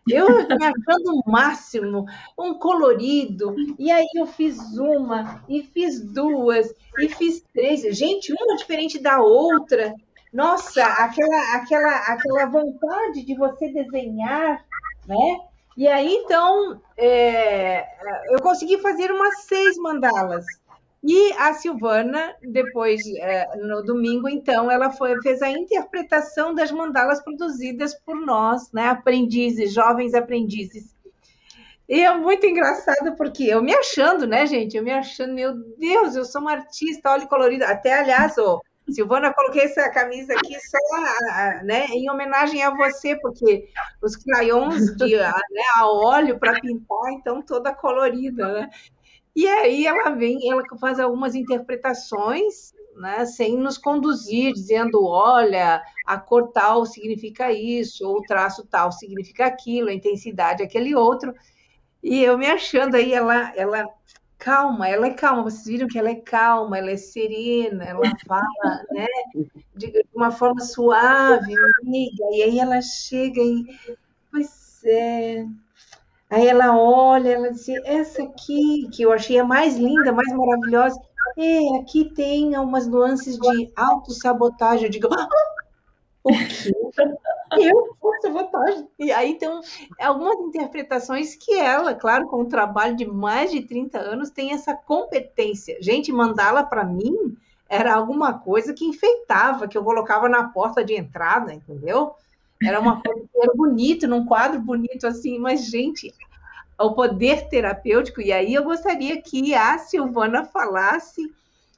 [0.08, 2.06] Eu me achando o máximo,
[2.38, 7.82] um colorido, e aí eu fiz uma, e fiz duas, e fiz três.
[7.98, 9.94] Gente, uma diferente da outra.
[10.32, 14.64] Nossa, aquela, aquela, aquela vontade de você desenhar,
[15.08, 15.40] né?
[15.78, 17.86] E aí, então, é,
[18.34, 20.46] eu consegui fazer umas seis mandalas.
[21.08, 27.22] E a Silvana, depois, é, no domingo, então, ela foi, fez a interpretação das mandalas
[27.22, 30.96] produzidas por nós, né, aprendizes, jovens aprendizes.
[31.88, 34.76] E é muito engraçado porque eu me achando, né, gente?
[34.76, 37.64] Eu me achando, meu Deus, eu sou uma artista, olha colorido.
[37.66, 43.68] Até, aliás, ô, Silvana, coloquei essa camisa aqui só né, em homenagem a você, porque
[44.02, 48.70] os crayons de, né, a óleo para pintar, então toda colorida, né?
[49.36, 56.18] E aí ela vem, ela faz algumas interpretações, né, sem nos conduzir, dizendo, olha, a
[56.18, 61.34] cor tal significa isso, ou o traço tal significa aquilo, a intensidade aquele outro.
[62.02, 63.86] E eu me achando aí, ela, ela
[64.38, 68.86] calma, ela é calma, vocês viram que ela é calma, ela é serena, ela fala,
[68.92, 69.08] né,
[69.76, 73.66] de uma forma suave, amiga, e aí ela chega e,
[74.32, 75.46] pois é,
[76.30, 81.00] Aí ela olha, ela diz, essa aqui, que eu achei a mais linda, mais maravilhosa,
[81.38, 84.86] é, aqui tem umas nuances de autossabotagem.
[84.86, 85.28] Eu digo, ah,
[86.24, 86.72] o quê?
[87.70, 88.88] Eu sabotagem.
[89.00, 89.62] E aí, então,
[90.00, 94.76] algumas interpretações que ela, claro, com um trabalho de mais de 30 anos, tem essa
[94.76, 95.78] competência.
[95.82, 100.94] Gente, mandá-la para mim era alguma coisa que enfeitava, que eu colocava na porta de
[100.94, 102.14] entrada, entendeu?
[102.64, 106.14] Era uma coisa bonito, num quadro bonito assim, mas, gente,
[106.80, 111.34] o poder terapêutico, e aí eu gostaria que a Silvana falasse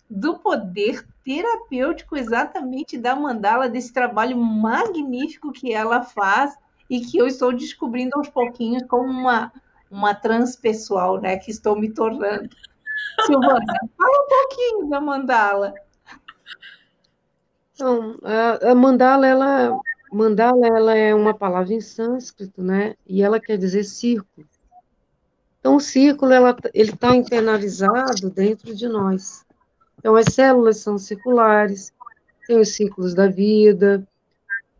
[0.10, 6.56] do poder terapêutico exatamente da mandala, desse trabalho magnífico que ela faz
[6.90, 9.52] e que eu estou descobrindo aos pouquinhos como uma,
[9.92, 12.50] uma transpessoal, né, que estou me tornando.
[13.26, 15.74] Silvana, fala um pouquinho da mandala.
[17.74, 19.80] Então, a, a mandala, ela
[20.12, 22.96] Mandala ela é uma palavra em sânscrito, né?
[23.06, 24.48] E ela quer dizer círculo.
[25.60, 29.46] Então, o círculo ela, ele está internalizado dentro de nós.
[30.00, 31.91] Então, as células são circulares,
[32.48, 34.08] tem os ciclos da vida,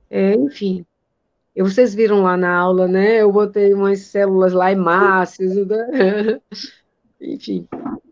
[0.10, 0.86] é, enfim.
[1.56, 3.22] E vocês viram lá na aula, né?
[3.22, 6.40] Eu botei umas células lá hemácias, né?
[7.20, 7.68] enfim.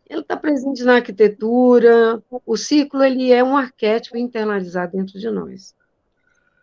[0.10, 2.22] Ele está presente na arquitetura.
[2.46, 5.76] O ciclo ele é um arquétipo internalizado dentro de nós.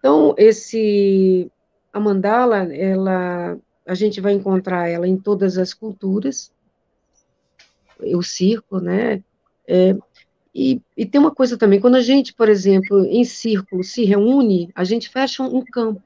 [0.03, 1.49] Então, esse
[1.93, 6.53] a mandala, ela a gente vai encontrar ela em todas as culturas,
[8.01, 9.23] o círculo, né?
[9.67, 9.95] É,
[10.53, 14.71] e, e, tem uma coisa também, quando a gente, por exemplo, em círculo se reúne,
[14.75, 16.03] a gente fecha um campo.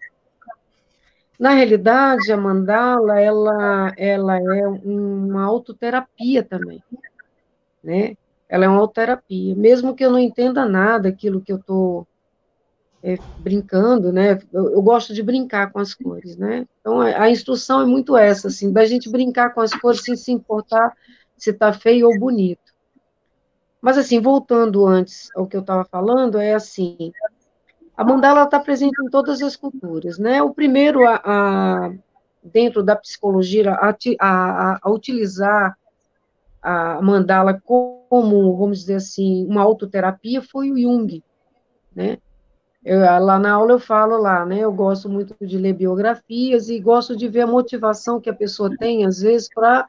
[1.39, 6.83] Na realidade, a mandala, ela, ela é uma autoterapia também,
[7.83, 8.15] né?
[8.47, 9.55] Ela é uma autoterapia.
[9.55, 12.07] Mesmo que eu não entenda nada aquilo que eu estou
[13.07, 14.37] é, brincando, né?
[14.53, 16.67] Eu, eu, gosto de brincar com as cores, né?
[16.81, 20.17] Então a, a, instrução é muito essa, assim, da gente brincar com as cores sem
[20.17, 20.93] se importar
[21.37, 22.75] se está feio ou bonito.
[23.81, 27.13] Mas assim, voltando antes ao que eu estava falando, é assim,
[27.97, 30.43] a mandala está presente em todas as culturas, né?
[30.43, 31.93] O primeiro a, a
[32.43, 35.79] dentro da psicologia a, a, a utilizar
[36.61, 41.23] a mandala como, vamos dizer assim, uma autoterapia foi o Jung,
[41.95, 42.19] né?
[42.87, 44.61] Eu, lá na aula eu falo lá, né?
[44.61, 48.71] Eu gosto muito de ler biografias e gosto de ver a motivação que a pessoa
[48.79, 49.89] tem, às vezes, para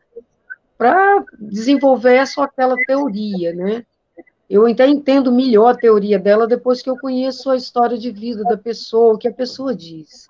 [0.76, 3.86] para desenvolver só aquela teoria, né?
[4.50, 8.44] Eu até entendo melhor a teoria dela depois que eu conheço a história de vida
[8.44, 10.28] da pessoa, o que a pessoa diz.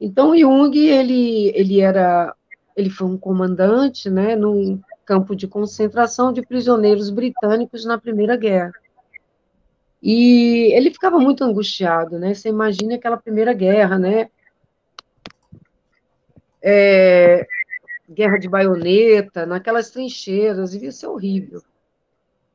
[0.00, 2.34] Então, Jung, ele, ele era,
[2.76, 8.72] ele foi um comandante, né, num campo de concentração de prisioneiros britânicos na Primeira Guerra.
[10.02, 12.32] E ele ficava muito angustiado, né?
[12.32, 14.30] Você imagina aquela primeira guerra, né?
[16.62, 17.46] É,
[18.08, 21.62] guerra de baioneta, naquelas trincheiras, devia ser horrível.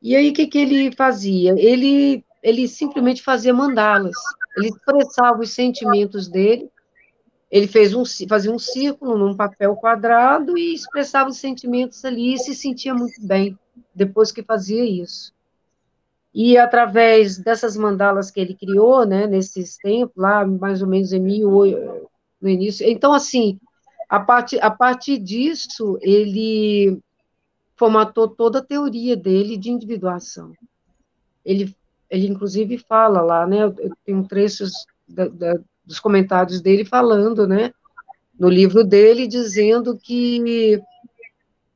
[0.02, 1.54] E aí, o que, que ele fazia?
[1.58, 4.16] Ele, ele simplesmente fazia mandalas,
[4.56, 6.70] ele expressava os sentimentos dele,
[7.50, 12.38] ele fez um, fazia um círculo num papel quadrado e expressava os sentimentos ali e
[12.38, 13.56] se sentia muito bem
[13.94, 15.32] depois que fazia isso.
[16.38, 21.18] E através dessas mandalas que ele criou, né, nesses tempos, lá mais ou menos em
[21.18, 21.50] mil,
[22.38, 22.86] no início.
[22.86, 23.58] Então, assim,
[24.06, 27.00] a partir, a partir disso, ele
[27.74, 30.52] formatou toda a teoria dele de individuação.
[31.42, 31.74] Ele,
[32.10, 34.72] ele inclusive, fala lá, né, eu tenho trechos
[35.08, 35.54] da, da,
[35.86, 37.70] dos comentários dele falando, né,
[38.38, 40.82] no livro dele, dizendo que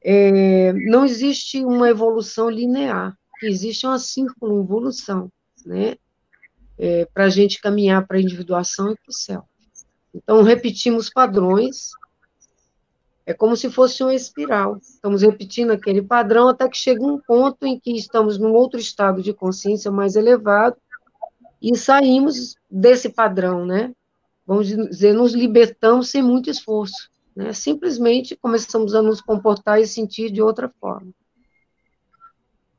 [0.03, 5.33] é, não existe uma evolução linear, que existe uma circunvolução,
[5.65, 5.97] né?
[6.79, 9.45] É, para a gente caminhar para a individuação e para o céu.
[10.15, 11.91] Então, repetimos padrões,
[13.27, 14.79] é como se fosse uma espiral.
[14.79, 19.23] Estamos repetindo aquele padrão até que chega um ponto em que estamos num outro estado
[19.23, 20.77] de consciência mais elevado
[21.61, 23.93] e saímos desse padrão, né?
[24.47, 27.11] Vamos dizer, nos libertamos sem muito esforço.
[27.37, 27.53] Né?
[27.53, 31.13] Simplesmente começamos a nos comportar e sentir de outra forma.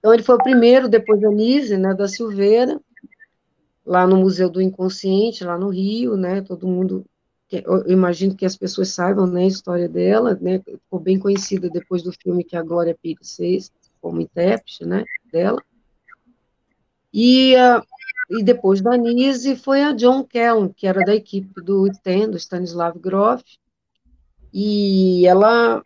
[0.02, 2.82] Então, ele foi o primeiro, depois da Nise, né, da Silveira,
[3.86, 7.06] lá no Museu do Inconsciente, lá no Rio, né, todo mundo,
[7.52, 12.02] eu imagino que as pessoas saibam, né, a história dela, né, ficou bem conhecida depois
[12.02, 15.62] do filme que a Glória Pires fez, como intérprete, né, dela.
[17.14, 17.84] E, uh,
[18.40, 22.38] e depois da Nise foi a John Kellum, que era da equipe do Sten, do
[22.38, 23.44] Stanislav Grof,
[24.52, 25.86] e ela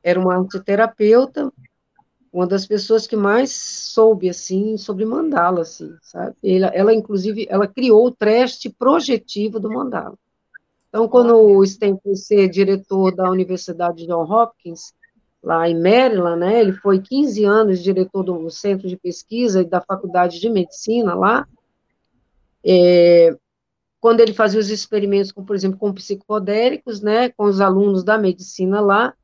[0.00, 1.52] era uma antiterapeuta,
[2.32, 6.34] uma das pessoas que mais soube, assim, sobre mandala, assim, sabe?
[6.42, 10.16] Ela, ela, inclusive, ela criou o treste projetivo do mandala.
[10.88, 14.94] Então, quando o Sten foi ser diretor da Universidade John Hopkins,
[15.42, 19.80] lá em Maryland, né, ele foi 15 anos diretor do Centro de Pesquisa e da
[19.80, 21.46] Faculdade de Medicina lá,
[22.64, 23.36] é,
[24.00, 28.16] quando ele fazia os experimentos, com, por exemplo, com psicodélicos, né, com os alunos da
[28.16, 29.14] medicina lá,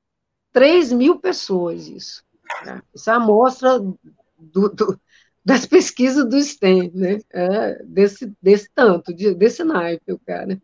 [0.53, 2.25] 3 mil pessoas, isso.
[2.65, 2.83] Né?
[2.95, 5.01] Isso é a amostra do, do,
[5.45, 10.61] das pesquisas do STEM, né, é, desse, desse tanto, de, desse naipe, o cara.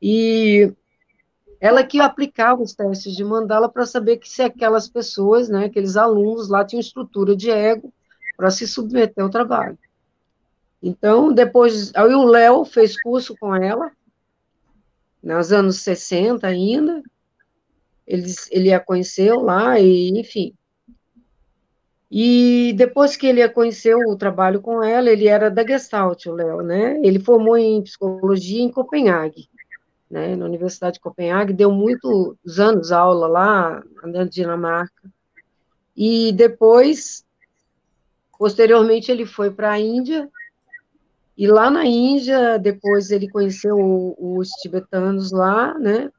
[0.00, 0.72] E
[1.58, 5.96] ela que aplicava os testes de mandala para saber que se aquelas pessoas, né, aqueles
[5.96, 7.92] alunos lá tinham estrutura de ego
[8.36, 9.78] para se submeter ao trabalho.
[10.82, 13.90] Então, depois, aí o Léo fez curso com ela,
[15.22, 17.02] nos anos 60 ainda,
[18.06, 20.54] ele, ele a conheceu lá, e, enfim.
[22.10, 26.62] E depois que ele conheceu o trabalho com ela, ele era da Gestalt, o Léo,
[26.62, 27.00] né?
[27.02, 29.48] Ele formou em psicologia em Copenhague,
[30.10, 30.36] né?
[30.36, 35.10] Na Universidade de Copenhague, deu muitos anos aula lá, na Dinamarca.
[35.96, 37.24] E depois,
[38.38, 40.30] posteriormente, ele foi para a Índia,
[41.36, 46.10] e lá na Índia, depois ele conheceu os tibetanos lá, né?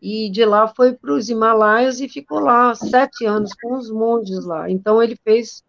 [0.00, 4.44] E de lá foi para os Himalaias e ficou lá sete anos com os monges
[4.44, 4.70] lá.
[4.70, 5.64] Então ele fez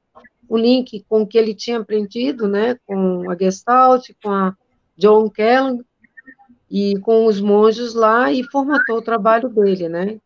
[0.50, 2.78] o link com o que ele tinha aprendido, né?
[2.86, 4.56] Com a Gestalt, com a
[4.98, 5.84] John Kelly
[6.70, 10.20] e com os monges lá e formatou o trabalho dele, né?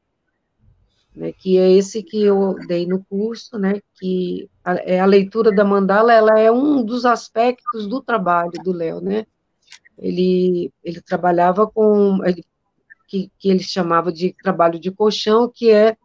[1.15, 5.51] né, que é esse que eu dei no curso, né, que a, é a leitura
[5.51, 9.25] da mandala, ela é um dos aspectos do trabalho do Léo, né,
[9.97, 12.43] ele, ele trabalhava com, ele,
[13.11, 15.97] que, que ele chamava de trabalho de colchão, que é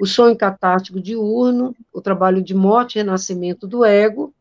[0.00, 4.34] o sonho catártico diurno, o trabalho de morte e renascimento do ego,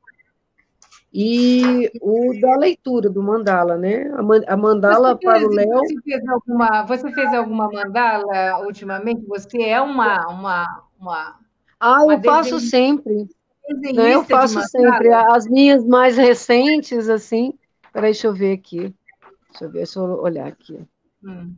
[1.14, 4.12] e o da leitura do mandala, né?
[4.48, 5.80] A mandala fez, para o Léo.
[5.80, 9.24] Você fez alguma, você fez alguma mandala ultimamente?
[9.28, 11.40] Você é uma uma uma
[11.80, 13.30] Ah, uma eu faço sempre.
[13.94, 14.16] Né?
[14.16, 17.54] Eu faço sempre as minhas mais recentes assim.
[17.94, 18.94] Peraí, deixa eu ver aqui.
[19.50, 20.80] Deixa eu ver, deixa eu olhar aqui.
[21.24, 21.54] Hum.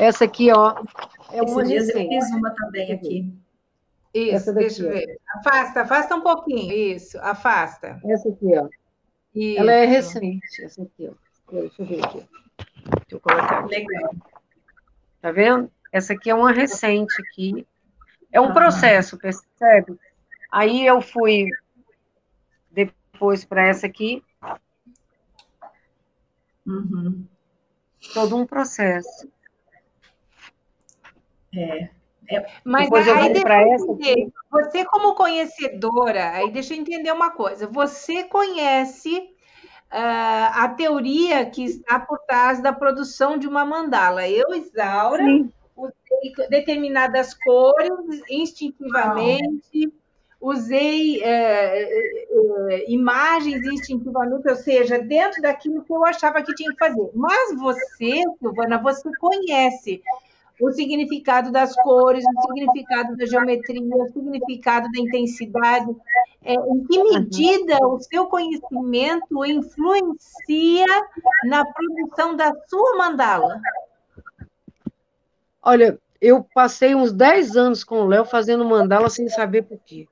[0.00, 0.82] Essa aqui, ó,
[1.30, 1.98] é uma recente.
[1.98, 3.34] Eu fiz uma também aqui.
[4.14, 5.20] Isso, deixa eu ver.
[5.36, 6.72] Afasta, afasta um pouquinho.
[6.72, 8.00] Isso, afasta.
[8.04, 8.68] Essa aqui, ó.
[9.34, 9.60] Isso.
[9.60, 11.52] Ela é recente, essa aqui, ó.
[11.52, 12.18] Deixa eu ver aqui.
[12.18, 13.58] Deixa eu colocar.
[13.60, 13.74] Aqui.
[13.76, 14.14] Legal.
[15.20, 15.70] Tá vendo?
[15.92, 17.66] Essa aqui é uma recente aqui.
[18.32, 19.98] É um processo, percebe?
[20.50, 21.50] Aí eu fui
[22.70, 24.24] depois para essa aqui.
[26.66, 27.26] Uhum.
[28.14, 29.28] Todo um processo.
[31.54, 31.88] É.
[32.30, 37.66] É, Mas aí deixa eu entender, você como conhecedora, aí deixa eu entender uma coisa,
[37.66, 39.16] você conhece
[39.90, 44.28] uh, a teoria que está por trás da produção de uma mandala.
[44.28, 45.52] Eu, Isaura, Sim.
[45.76, 47.90] usei determinadas cores
[48.30, 49.92] instintivamente,
[50.40, 56.78] usei uh, uh, imagens instintivamente, ou seja, dentro daquilo que eu achava que tinha que
[56.78, 57.10] fazer.
[57.12, 60.00] Mas você, Silvana, você conhece
[60.60, 65.96] o significado das cores, o significado da geometria, o significado da intensidade.
[66.42, 70.86] É, em que medida o seu conhecimento influencia
[71.44, 73.60] na produção da sua mandala?
[75.62, 80.06] Olha, eu passei uns 10 anos com o Léo fazendo mandala sem saber por quê.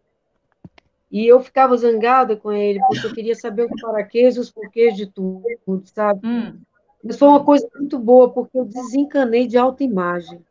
[1.10, 4.94] E eu ficava zangada com ele, porque eu queria saber o paraquês e os porquês
[4.94, 5.42] de tudo,
[5.86, 6.26] sabe?
[6.26, 6.60] Hum.
[7.02, 10.44] Mas foi uma coisa muito boa, porque eu desencanei de autoimagem.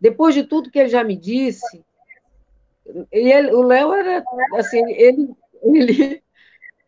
[0.00, 1.84] depois de tudo que ele já me disse,
[3.12, 5.30] ele, o Léo era assim, ele,
[5.62, 6.22] ele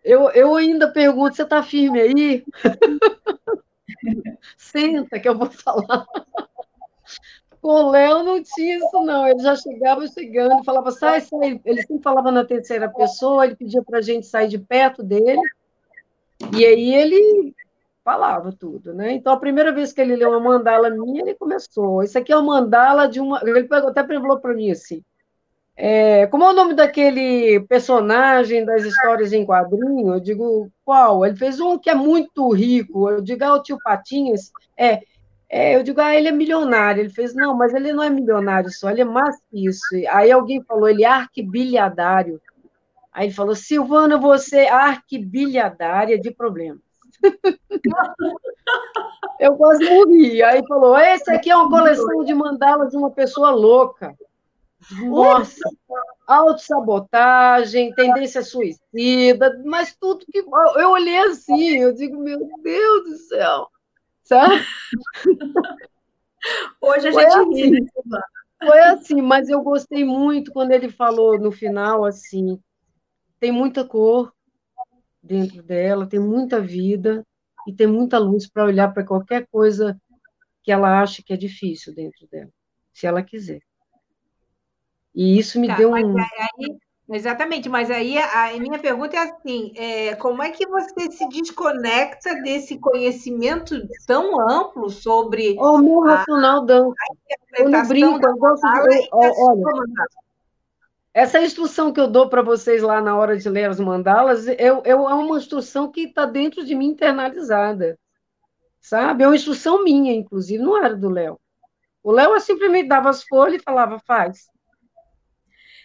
[0.05, 2.45] eu, eu ainda pergunto, você está firme aí?
[4.57, 6.05] Senta que eu vou falar.
[7.61, 9.29] Com o Léo não tinha isso, não.
[9.29, 11.61] Ele já chegava chegando, falava, sai, sai.
[11.65, 15.41] Ele sempre falava na terceira pessoa, ele pedia para a gente sair de perto dele.
[16.53, 17.55] E aí ele
[18.05, 19.13] falava tudo, né?
[19.13, 22.03] Então, a primeira vez que ele leu uma mandala minha, ele começou.
[22.03, 23.41] Isso aqui é uma mandala de uma.
[23.43, 25.03] Ele até falou para mim assim.
[25.75, 30.15] É, como é o nome daquele personagem das histórias em quadrinho?
[30.15, 31.25] Eu digo, qual?
[31.25, 33.09] Ele fez um que é muito rico.
[33.09, 34.53] Eu digo, ah, o tio Patinhas.
[34.77, 35.01] É,
[35.49, 37.01] é, eu digo, ah, ele é milionário.
[37.01, 39.83] Ele fez, não, mas ele não é milionário só, ele é mais que isso.
[40.11, 42.41] Aí alguém falou, ele é arquibilhadário.
[43.13, 46.92] Aí ele falou, Silvana, você é arquibilhadária de problemas.
[49.41, 50.43] eu quase morri.
[50.43, 54.17] Aí falou, esse aqui é uma coleção de mandalas de uma pessoa louca.
[55.03, 55.63] Nossa,
[56.27, 60.45] autossabotagem, tendência suicida, mas tudo que.
[60.77, 63.69] Eu olhei assim, eu digo, meu Deus do céu,
[64.25, 64.61] sabe?
[66.81, 67.71] Hoje a foi gente assim, ri,
[68.07, 68.21] né,
[68.65, 72.61] Foi assim, mas eu gostei muito quando ele falou no final assim:
[73.39, 74.33] tem muita cor
[75.23, 77.25] dentro dela, tem muita vida
[77.67, 79.97] e tem muita luz para olhar para qualquer coisa
[80.63, 82.51] que ela acha que é difícil dentro dela,
[82.93, 83.61] se ela quiser.
[85.15, 86.19] E isso me tá, deu um.
[86.19, 86.79] Aí,
[87.11, 91.29] exatamente, mas aí a, a, minha pergunta é assim: é, como é que você se
[91.29, 95.57] desconecta desse conhecimento tão amplo sobre.
[95.59, 96.95] O meu racional dança.
[97.59, 99.09] Eu não brinco, eu gosto de.
[99.13, 99.67] olha,
[101.15, 104.83] essa instrução que eu dou para vocês lá na hora de ler as mandalas, eu,
[104.85, 107.99] eu, é uma instrução que está dentro de mim internalizada.
[108.81, 109.23] Sabe?
[109.23, 111.39] É uma instrução minha, inclusive, não era do Léo.
[112.03, 114.51] O Léo simplesmente dava as folhas e falava, faz.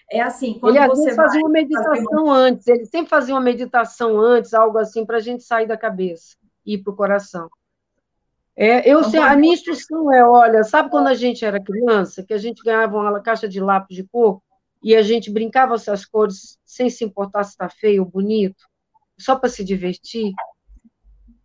[0.10, 2.36] É assim, quando ele você fazia uma meditação uma...
[2.38, 6.38] antes, ele sempre fazia uma meditação antes, algo assim, para a gente sair da cabeça
[6.66, 7.50] e ir para o coração.
[8.56, 12.34] É, eu sei, a minha instrução é, olha, sabe quando a gente era criança, que
[12.34, 14.42] a gente ganhava uma caixa de lápis de cor
[14.88, 18.64] e a gente brincava essas cores sem se importar se está feio ou bonito,
[19.20, 20.32] só para se divertir?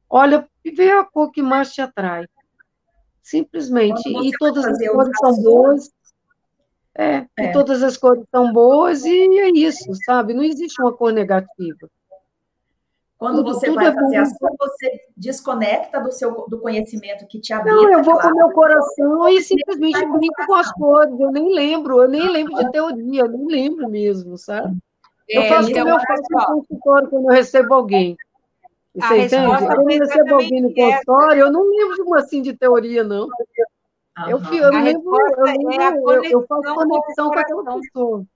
[0.09, 2.25] Olha, vê a cor que mais te atrai.
[3.21, 4.09] Simplesmente.
[4.09, 5.91] E todas as cores são boas
[6.95, 7.45] é, é.
[7.47, 10.35] E todas as cores são boas e é isso, sabe?
[10.35, 11.91] Não existe uma cor negativa.
[13.23, 17.25] Quando tudo, você tudo vai é fazer a sua, você desconecta do seu do conhecimento
[17.29, 17.73] que te habita.
[17.73, 18.29] Não, eu vou claro.
[18.29, 21.21] com o meu coração e simplesmente brinco com as cores.
[21.21, 24.77] Eu nem lembro, eu nem lembro de teoria, eu nem lembro mesmo, sabe?
[25.31, 28.17] É, eu faço então, como eu faço no consultório quando eu recebo alguém.
[28.93, 29.47] Você entende?
[29.47, 33.27] Quando eu recebo alguém no consultório, eu não lembro de uma assim de teoria, não.
[33.27, 34.29] Uhum.
[34.29, 38.27] Eu, eu, lembro, eu, lembro, é eu, eu faço conexão com, com aquela pessoa.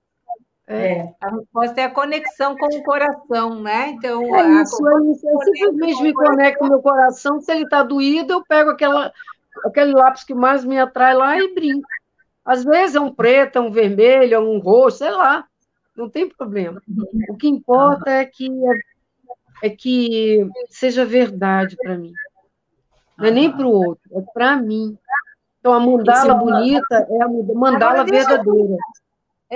[0.67, 0.99] É.
[0.99, 1.15] é.
[1.21, 3.91] A resposta é a conexão com o coração, né?
[3.91, 5.29] Então, é isso, é isso.
[5.29, 7.41] Eu simplesmente me conecto com o meu coração.
[7.41, 9.13] Se ele está doído, eu pego aquela,
[9.65, 11.87] aquele lápis que mais me atrai lá e brinco.
[12.45, 15.45] Às vezes é um preto, é um vermelho, é um roxo, sei lá.
[15.97, 16.83] Não tem problema.
[17.29, 18.49] O que importa é que
[19.63, 22.13] é, é que seja verdade para mim.
[23.17, 24.97] Não é nem para o outro, é para mim.
[25.59, 28.77] Então, a mandala é bonita é a mandala verdadeira.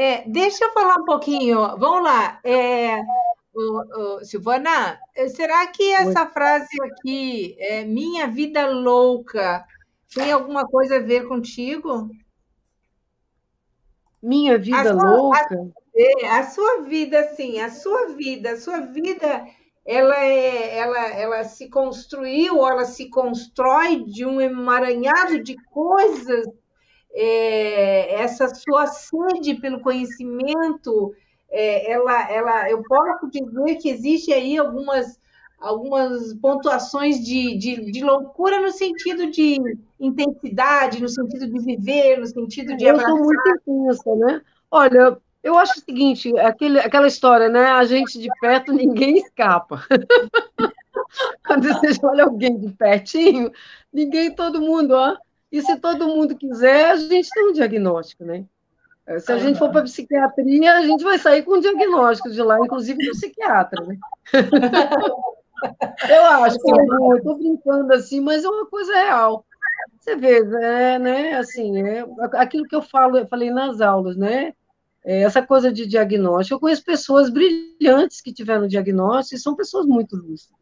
[0.00, 1.58] É, deixa eu falar um pouquinho.
[1.76, 2.40] Vamos lá.
[2.42, 3.02] É,
[3.54, 4.98] o, o, Silvana,
[5.28, 6.30] será que essa Oi.
[6.32, 9.62] frase aqui, é, minha vida louca,
[10.14, 12.08] tem alguma coisa a ver contigo?
[14.22, 15.54] Minha vida a sua, louca?
[15.54, 19.46] A, é, a sua vida, sim, a sua vida, a sua vida
[19.84, 26.46] ela, é, ela, ela se construiu, ela se constrói de um emaranhado de coisas.
[27.12, 31.14] É, essa sua sede pelo conhecimento,
[31.50, 35.18] é, ela, ela, eu posso dizer que existe aí algumas,
[35.58, 39.58] algumas pontuações de, de, de loucura no sentido de
[39.98, 43.10] intensidade, no sentido de viver, no sentido de eu abraçar.
[43.10, 44.42] Eu sou muito intensa, né?
[44.70, 47.66] Olha, eu acho o seguinte, aquele, aquela história, né?
[47.66, 49.84] A gente de perto, ninguém escapa.
[51.46, 53.50] Quando você olha alguém de pertinho,
[53.92, 55.16] ninguém, todo mundo, ó.
[55.50, 58.44] E se todo mundo quiser, a gente tem um diagnóstico, né?
[59.18, 62.40] Se a gente for para a psiquiatria, a gente vai sair com um diagnóstico de
[62.42, 63.98] lá, inclusive do psiquiatra, né?
[66.08, 69.44] Eu acho que eu estou brincando assim, mas é uma coisa real.
[69.98, 71.34] Você vê, é, né?
[71.34, 74.54] Assim, é aquilo que eu falo, eu falei nas aulas, né?
[75.04, 76.54] É, essa coisa de diagnóstico.
[76.54, 80.59] Eu conheço pessoas brilhantes que tiveram diagnóstico e são pessoas muito lúcidas.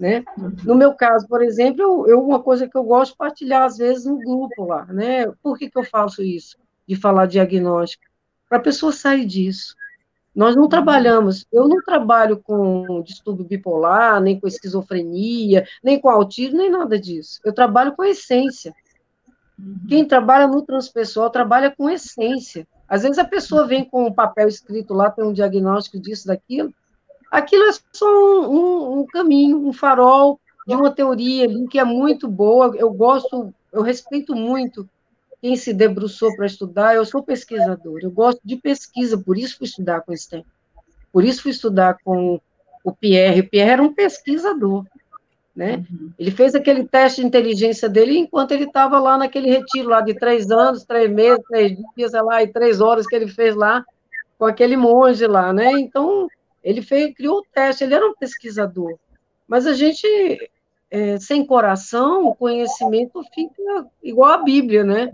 [0.00, 0.24] Né?
[0.38, 0.56] Uhum.
[0.64, 3.76] No meu caso, por exemplo, eu, eu, uma coisa que eu gosto de partilhar às
[3.76, 5.30] vezes no grupo lá, né?
[5.42, 6.56] Por que, que eu faço isso?
[6.90, 8.02] de falar diagnóstico,
[8.48, 9.76] para a pessoa sair disso.
[10.34, 16.58] Nós não trabalhamos, eu não trabalho com distúrbio bipolar, nem com esquizofrenia, nem com autismo,
[16.58, 17.40] nem nada disso.
[17.44, 18.74] Eu trabalho com essência.
[19.56, 19.78] Uhum.
[19.88, 22.66] Quem trabalha no transpessoal trabalha com essência.
[22.88, 26.74] Às vezes a pessoa vem com um papel escrito lá, tem um diagnóstico disso, daquilo.
[27.30, 31.84] Aquilo é só um, um, um caminho, um farol de uma teoria ali que é
[31.84, 32.74] muito boa.
[32.76, 34.88] Eu gosto, eu respeito muito
[35.40, 39.66] quem se debruçou para estudar, eu sou pesquisador, eu gosto de pesquisa, por isso fui
[39.66, 40.44] estudar com STEM.
[41.12, 42.38] Por isso fui estudar com
[42.84, 43.40] o Pierre.
[43.40, 44.84] O Pierre era um pesquisador,
[45.56, 45.84] né?
[45.90, 46.10] Uhum.
[46.18, 50.14] Ele fez aquele teste de inteligência dele enquanto ele estava lá naquele retiro lá de
[50.14, 53.84] três anos, três meses, três dias, sei lá, e três horas que ele fez lá
[54.38, 55.72] com aquele monge lá, né?
[55.72, 56.28] Então,
[56.62, 58.98] ele fez, criou o teste, ele era um pesquisador.
[59.48, 60.06] Mas a gente,
[60.90, 65.12] é, sem coração, o conhecimento fica igual a Bíblia, né?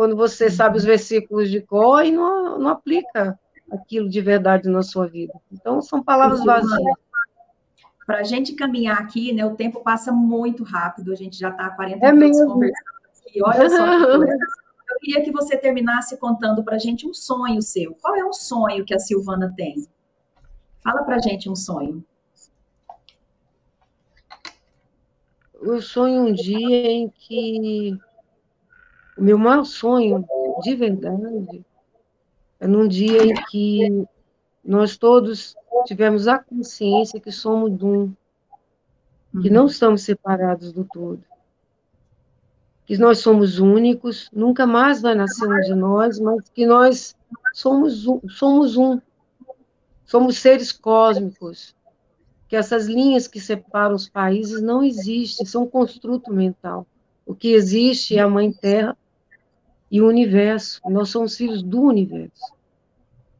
[0.00, 3.38] quando você sabe os versículos de cor e não, não aplica
[3.70, 5.34] aquilo de verdade na sua vida.
[5.52, 6.94] Então, são palavras vazias.
[8.06, 11.66] Para a gente caminhar aqui, né, o tempo passa muito rápido, a gente já está
[11.66, 12.54] há 40 é minutos mesmo.
[12.54, 12.86] conversando
[13.26, 13.84] aqui, olha só
[14.90, 17.94] Eu queria que você terminasse contando para a gente um sonho seu.
[18.00, 19.86] Qual é o sonho que a Silvana tem?
[20.82, 22.04] Fala para a gente um sonho.
[25.60, 27.98] Eu sonho um dia em que
[29.16, 30.24] o meu maior sonho,
[30.62, 31.64] de verdade,
[32.58, 34.06] é num dia em que
[34.64, 35.54] nós todos
[35.84, 38.08] tivemos a consciência que somos um,
[39.40, 39.54] que uhum.
[39.54, 41.22] não estamos separados do todo,
[42.86, 47.14] que nós somos únicos, nunca mais vai nascer um de nós, mas que nós
[47.52, 49.00] somos um, somos um,
[50.10, 51.72] somos seres cósmicos,
[52.48, 56.84] que essas linhas que separam os países não existem, são um construto mental.
[57.24, 58.98] O que existe é a Mãe Terra
[59.88, 60.80] e o universo.
[60.90, 62.52] Nós somos filhos do universo.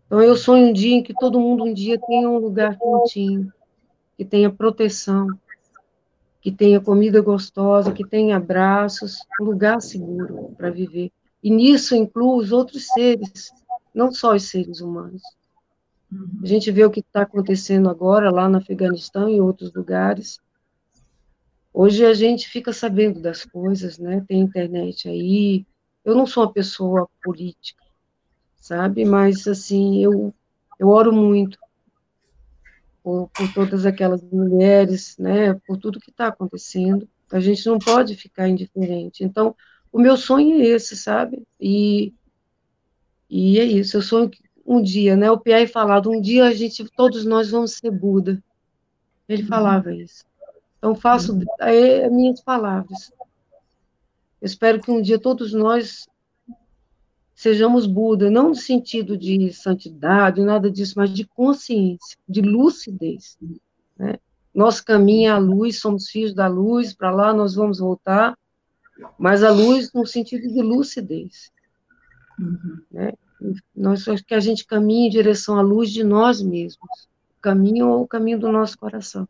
[0.07, 3.53] Então, eu sonho um dia em que todo mundo um dia tenha um lugar quentinho,
[4.17, 5.27] que tenha proteção,
[6.41, 11.11] que tenha comida gostosa, que tenha abraços, um lugar seguro para viver.
[11.43, 13.51] E nisso inclui os outros seres,
[13.93, 15.21] não só os seres humanos.
[16.43, 20.41] A gente vê o que está acontecendo agora lá no Afeganistão e em outros lugares.
[21.73, 24.25] Hoje a gente fica sabendo das coisas, né?
[24.27, 25.65] Tem internet aí,
[26.05, 27.85] eu não sou uma pessoa política,
[28.57, 29.05] sabe?
[29.05, 30.35] Mas, assim, eu,
[30.79, 31.59] eu oro muito
[33.03, 35.55] por, por todas aquelas mulheres, né?
[35.67, 37.09] Por tudo que está acontecendo.
[37.31, 39.23] A gente não pode ficar indiferente.
[39.23, 39.55] Então,
[39.93, 41.47] o meu sonho é esse, sabe?
[41.61, 42.13] E,
[43.29, 43.97] e é isso.
[43.97, 45.29] Eu sonho que um dia, né?
[45.29, 48.41] O Pierre falado, um dia a gente, todos nós vamos ser Buda.
[49.29, 50.25] Ele falava isso.
[50.79, 53.13] Então, faço é, é minhas palavras.
[54.41, 56.09] Eu espero que um dia todos nós
[57.35, 63.37] sejamos Buda, não no sentido de santidade, nada disso, mas de consciência, de lucidez.
[63.99, 64.19] Né?
[64.55, 68.39] Nosso caminho é a luz, somos filhos da luz, para lá nós vamos voltar,
[69.19, 71.51] mas a luz no sentido de lucidez.
[72.39, 72.81] Uhum.
[72.91, 73.13] Né?
[73.75, 78.03] Nós que a gente caminhe em direção à luz de nós mesmos, o caminho ou
[78.03, 79.29] o caminho do nosso coração.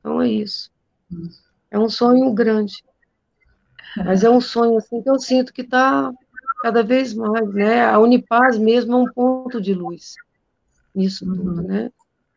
[0.00, 0.70] Então é isso.
[1.10, 1.28] Uhum.
[1.70, 2.84] É um sonho grande.
[3.96, 6.12] Mas é um sonho assim que eu sinto que está
[6.62, 7.84] cada vez mais, né?
[7.84, 10.14] A Unipaz mesmo é um ponto de luz
[10.94, 11.36] nisso uhum.
[11.36, 11.90] tudo, né?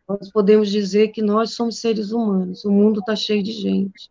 [0.08, 4.10] Nós podemos dizer que nós somos seres humanos, o mundo está cheio de gente.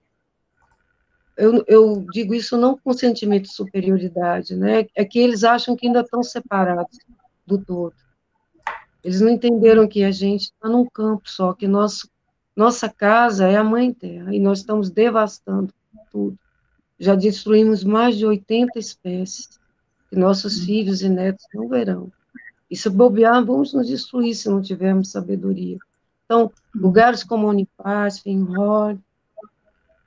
[1.36, 4.86] Eu, eu, digo isso não com sentimento de superioridade, né?
[4.94, 6.98] É que eles acham que ainda estão separados
[7.46, 7.94] do todo.
[9.02, 12.08] Eles não entenderam que a gente está num campo só, que nosso,
[12.56, 15.72] nossa casa é a Mãe Terra, e nós estamos devastando
[16.10, 16.38] tudo
[16.98, 19.60] já destruímos mais de 80 espécies,
[20.08, 20.66] que nossos uhum.
[20.66, 22.12] filhos e netos não verão.
[22.70, 25.78] E se bobear, vamos nos destruir se não tivermos sabedoria.
[26.24, 26.50] Então, uhum.
[26.74, 28.98] lugares como Unipaz, Finrod,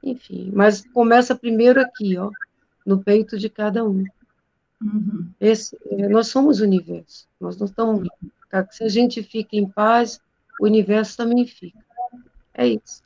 [0.04, 2.30] enfim, mas começa primeiro aqui, ó,
[2.86, 4.04] no peito de cada um.
[4.82, 5.30] Uhum.
[5.39, 8.08] Esse, é, nós somos o universo, nós não estamos.
[8.72, 10.22] Se a gente fica em paz,
[10.60, 11.80] o universo também fica.
[12.54, 13.04] É isso.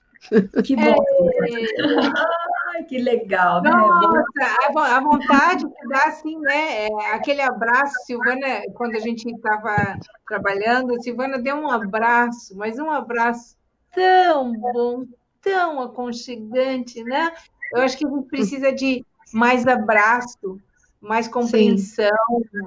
[0.63, 0.81] Que bom.
[0.83, 2.51] É...
[2.73, 3.69] Ai, que legal, né?
[3.69, 6.87] Nossa, a vontade que dá, assim, né?
[6.87, 12.79] É, aquele abraço, Silvana, quando a gente estava trabalhando, a Silvana deu um abraço, mas
[12.79, 13.57] um abraço
[13.93, 15.05] tão bom,
[15.41, 17.31] tão aconchegante, né?
[17.73, 20.59] Eu acho que a gente precisa de mais abraço,
[20.99, 22.09] mais compreensão,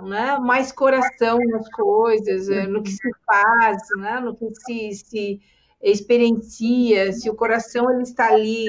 [0.02, 0.38] né?
[0.38, 4.18] mais coração nas coisas, no que se faz, né?
[4.20, 5.40] no que se, se
[5.80, 8.66] experiencia, se o coração ele está ali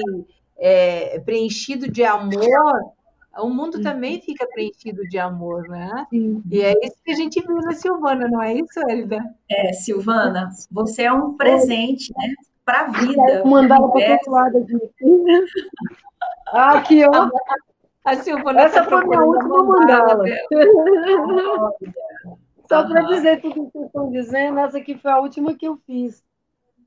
[0.56, 2.94] é, preenchido de amor,
[3.38, 6.06] o mundo também fica preenchido de amor, né?
[6.08, 6.42] Sim.
[6.50, 9.18] E é isso que a gente viu na Silvana, não é isso, Elida?
[9.50, 12.34] É, Silvana, você é um presente, né?
[12.66, 13.44] Para a vida.
[13.46, 14.76] Mandar para outro lado aqui.
[16.52, 17.28] Ah, aqui, ó.
[18.04, 20.24] A Silvana Essa tá foi minha última mandala.
[22.68, 25.66] Só para dizer tudo o que vocês estão dizendo, essa aqui foi a última que
[25.66, 26.24] eu fiz.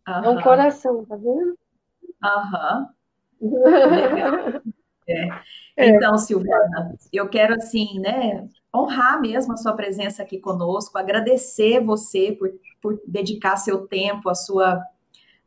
[0.08, 0.26] Aham.
[0.26, 1.58] É um coração, tá vendo?
[2.24, 2.90] Aham.
[5.12, 5.28] É.
[5.76, 5.88] é.
[5.88, 12.32] Então, Silvana, eu quero assim, né, honrar mesmo a sua presença aqui conosco, agradecer você
[12.32, 14.80] por, por dedicar seu tempo, a sua,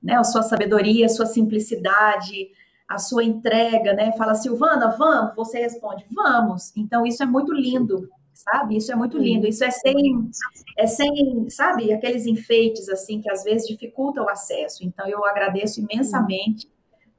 [0.02, 2.50] né, a sua sabedoria, a sua simplicidade,
[2.88, 4.12] a sua entrega, né?
[4.16, 6.72] Fala, Silvana, vamos, você responde, vamos.
[6.76, 8.76] Então, isso é muito lindo, sabe?
[8.76, 9.46] Isso é muito lindo.
[9.46, 10.30] Isso é sem,
[10.76, 14.84] é sem, sabe, aqueles enfeites assim que às vezes dificultam o acesso.
[14.84, 16.70] Então, eu agradeço imensamente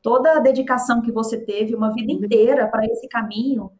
[0.02, 3.72] toda a dedicação que você teve uma vida inteira para esse caminho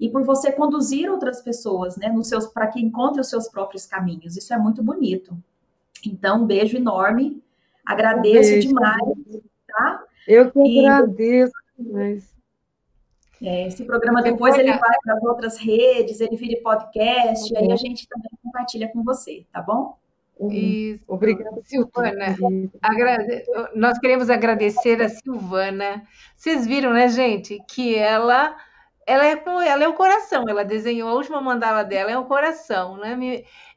[0.00, 3.84] e por você conduzir outras pessoas, né, nos seus para que encontrem os seus próprios
[3.84, 4.36] caminhos.
[4.36, 5.36] Isso é muito bonito.
[6.06, 7.42] Então, um beijo enorme.
[7.84, 8.68] Agradeço beijo.
[8.68, 9.18] demais,
[9.66, 10.04] tá?
[10.26, 12.32] Eu que e, agradeço demais.
[13.42, 17.60] É, esse programa depois ele vai para as outras redes, ele vira podcast, uhum.
[17.60, 19.96] aí a gente também compartilha com você, tá bom?
[20.50, 21.02] Isso.
[21.06, 22.36] Obrigada, Silvana.
[22.80, 23.44] Agrade...
[23.74, 26.06] Nós queremos agradecer a Silvana.
[26.36, 28.56] Vocês viram, né, gente, que ela
[29.06, 32.96] ela é, ela é o coração, ela desenhou a última mandala dela, é o coração,
[32.96, 33.16] né?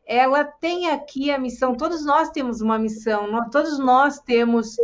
[0.06, 4.76] Ela tem aqui a missão, todos nós temos uma missão, nós, todos nós temos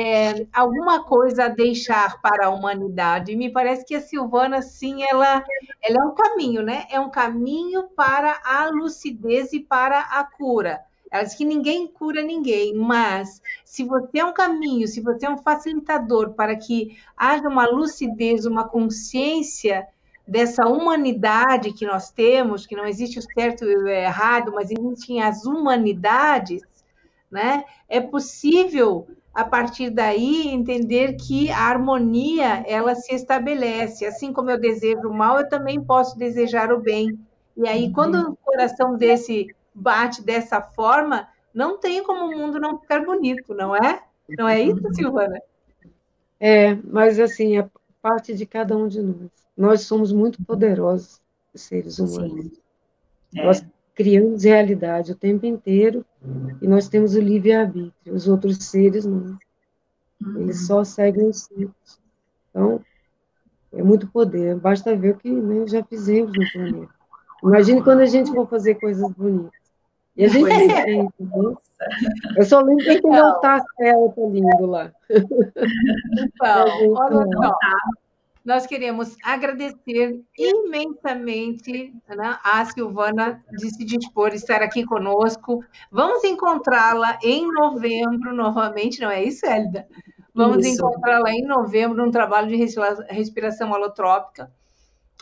[0.00, 3.32] é, alguma coisa a deixar para a humanidade.
[3.32, 5.44] E me parece que a Silvana, sim, ela,
[5.82, 6.86] ela é um caminho, né?
[6.90, 10.80] É um caminho para a lucidez e para a cura.
[11.10, 15.30] Ela diz que ninguém cura ninguém, mas se você é um caminho, se você é
[15.30, 19.86] um facilitador para que haja uma lucidez, uma consciência
[20.26, 25.22] dessa humanidade que nós temos, que não existe o certo e o errado, mas existem
[25.22, 26.62] as humanidades,
[27.30, 27.64] né?
[27.88, 34.06] É possível a partir daí entender que a harmonia ela se estabelece.
[34.06, 37.18] Assim como eu desejo o mal, eu também posso desejar o bem.
[37.54, 42.78] E aí, quando o coração desse bate dessa forma, não tem como o mundo não
[42.78, 44.02] ficar bonito, não é?
[44.38, 45.40] Não é isso, Silvana?
[46.40, 47.68] É, mas assim, é
[48.00, 49.45] parte de cada um de nós.
[49.56, 51.20] Nós somos muito poderosos,
[51.54, 52.60] seres humanos.
[53.34, 53.44] É.
[53.44, 56.04] Nós criamos realidade o tempo inteiro
[56.60, 58.14] e nós temos o livre-arbítrio.
[58.14, 59.38] Os outros seres não.
[60.36, 60.66] Eles uhum.
[60.66, 62.00] só seguem os ciclos.
[62.50, 62.80] Então,
[63.72, 64.56] é muito poder.
[64.56, 66.94] Basta ver o que né, já fizemos no planeta.
[67.42, 69.52] Imagine quando a gente for fazer coisas bonitas.
[70.16, 70.84] E a gente é.
[70.84, 71.08] tem,
[72.36, 73.62] Eu só lembro que tem um céu tá
[74.30, 74.92] lindo lá.
[76.18, 77.58] Então, olha só.
[78.46, 85.64] Nós queremos agradecer imensamente né, a Silvana de se dispor a estar aqui conosco.
[85.90, 89.88] Vamos encontrá-la em novembro novamente, não é isso, Hélida?
[90.32, 92.56] Vamos encontrá-la em novembro num trabalho de
[93.10, 94.48] respiração holotrópica.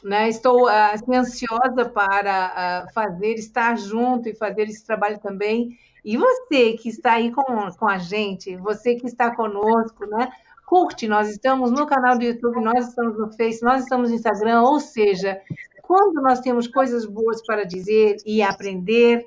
[0.02, 0.28] Né?
[0.28, 5.78] Estou assim, ansiosa para uh, fazer, estar junto e fazer esse trabalho também.
[6.04, 10.30] E você que está aí com, com a gente, você que está conosco, né?
[10.66, 14.62] Curte, nós estamos no canal do YouTube, nós estamos no Face, nós estamos no Instagram,
[14.62, 15.40] ou seja,
[15.82, 19.26] quando nós temos coisas boas para dizer e aprender,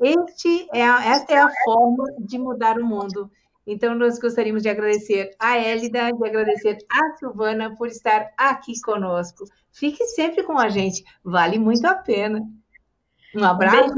[0.00, 3.30] este é a, esta é a forma de mudar o mundo.
[3.66, 9.44] Então, nós gostaríamos de agradecer a Hélida, de agradecer a Silvana por estar aqui conosco.
[9.70, 12.40] Fique sempre com a gente, vale muito a pena.
[13.34, 13.94] Um abraço.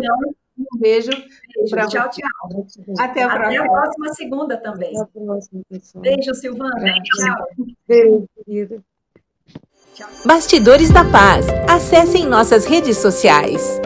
[0.73, 1.11] Um beijo.
[1.11, 2.67] beijo tchau, tchau.
[2.99, 3.65] Até a Até próxima.
[3.65, 4.91] a próxima segunda também.
[4.99, 6.03] Até a próxima, pessoal.
[6.03, 6.95] Beijo, Silvana.
[7.03, 7.67] Tchau.
[7.87, 8.83] Beijo, querida.
[10.25, 11.47] Bastidores da Paz.
[11.69, 13.81] Acessem nossas redes sociais.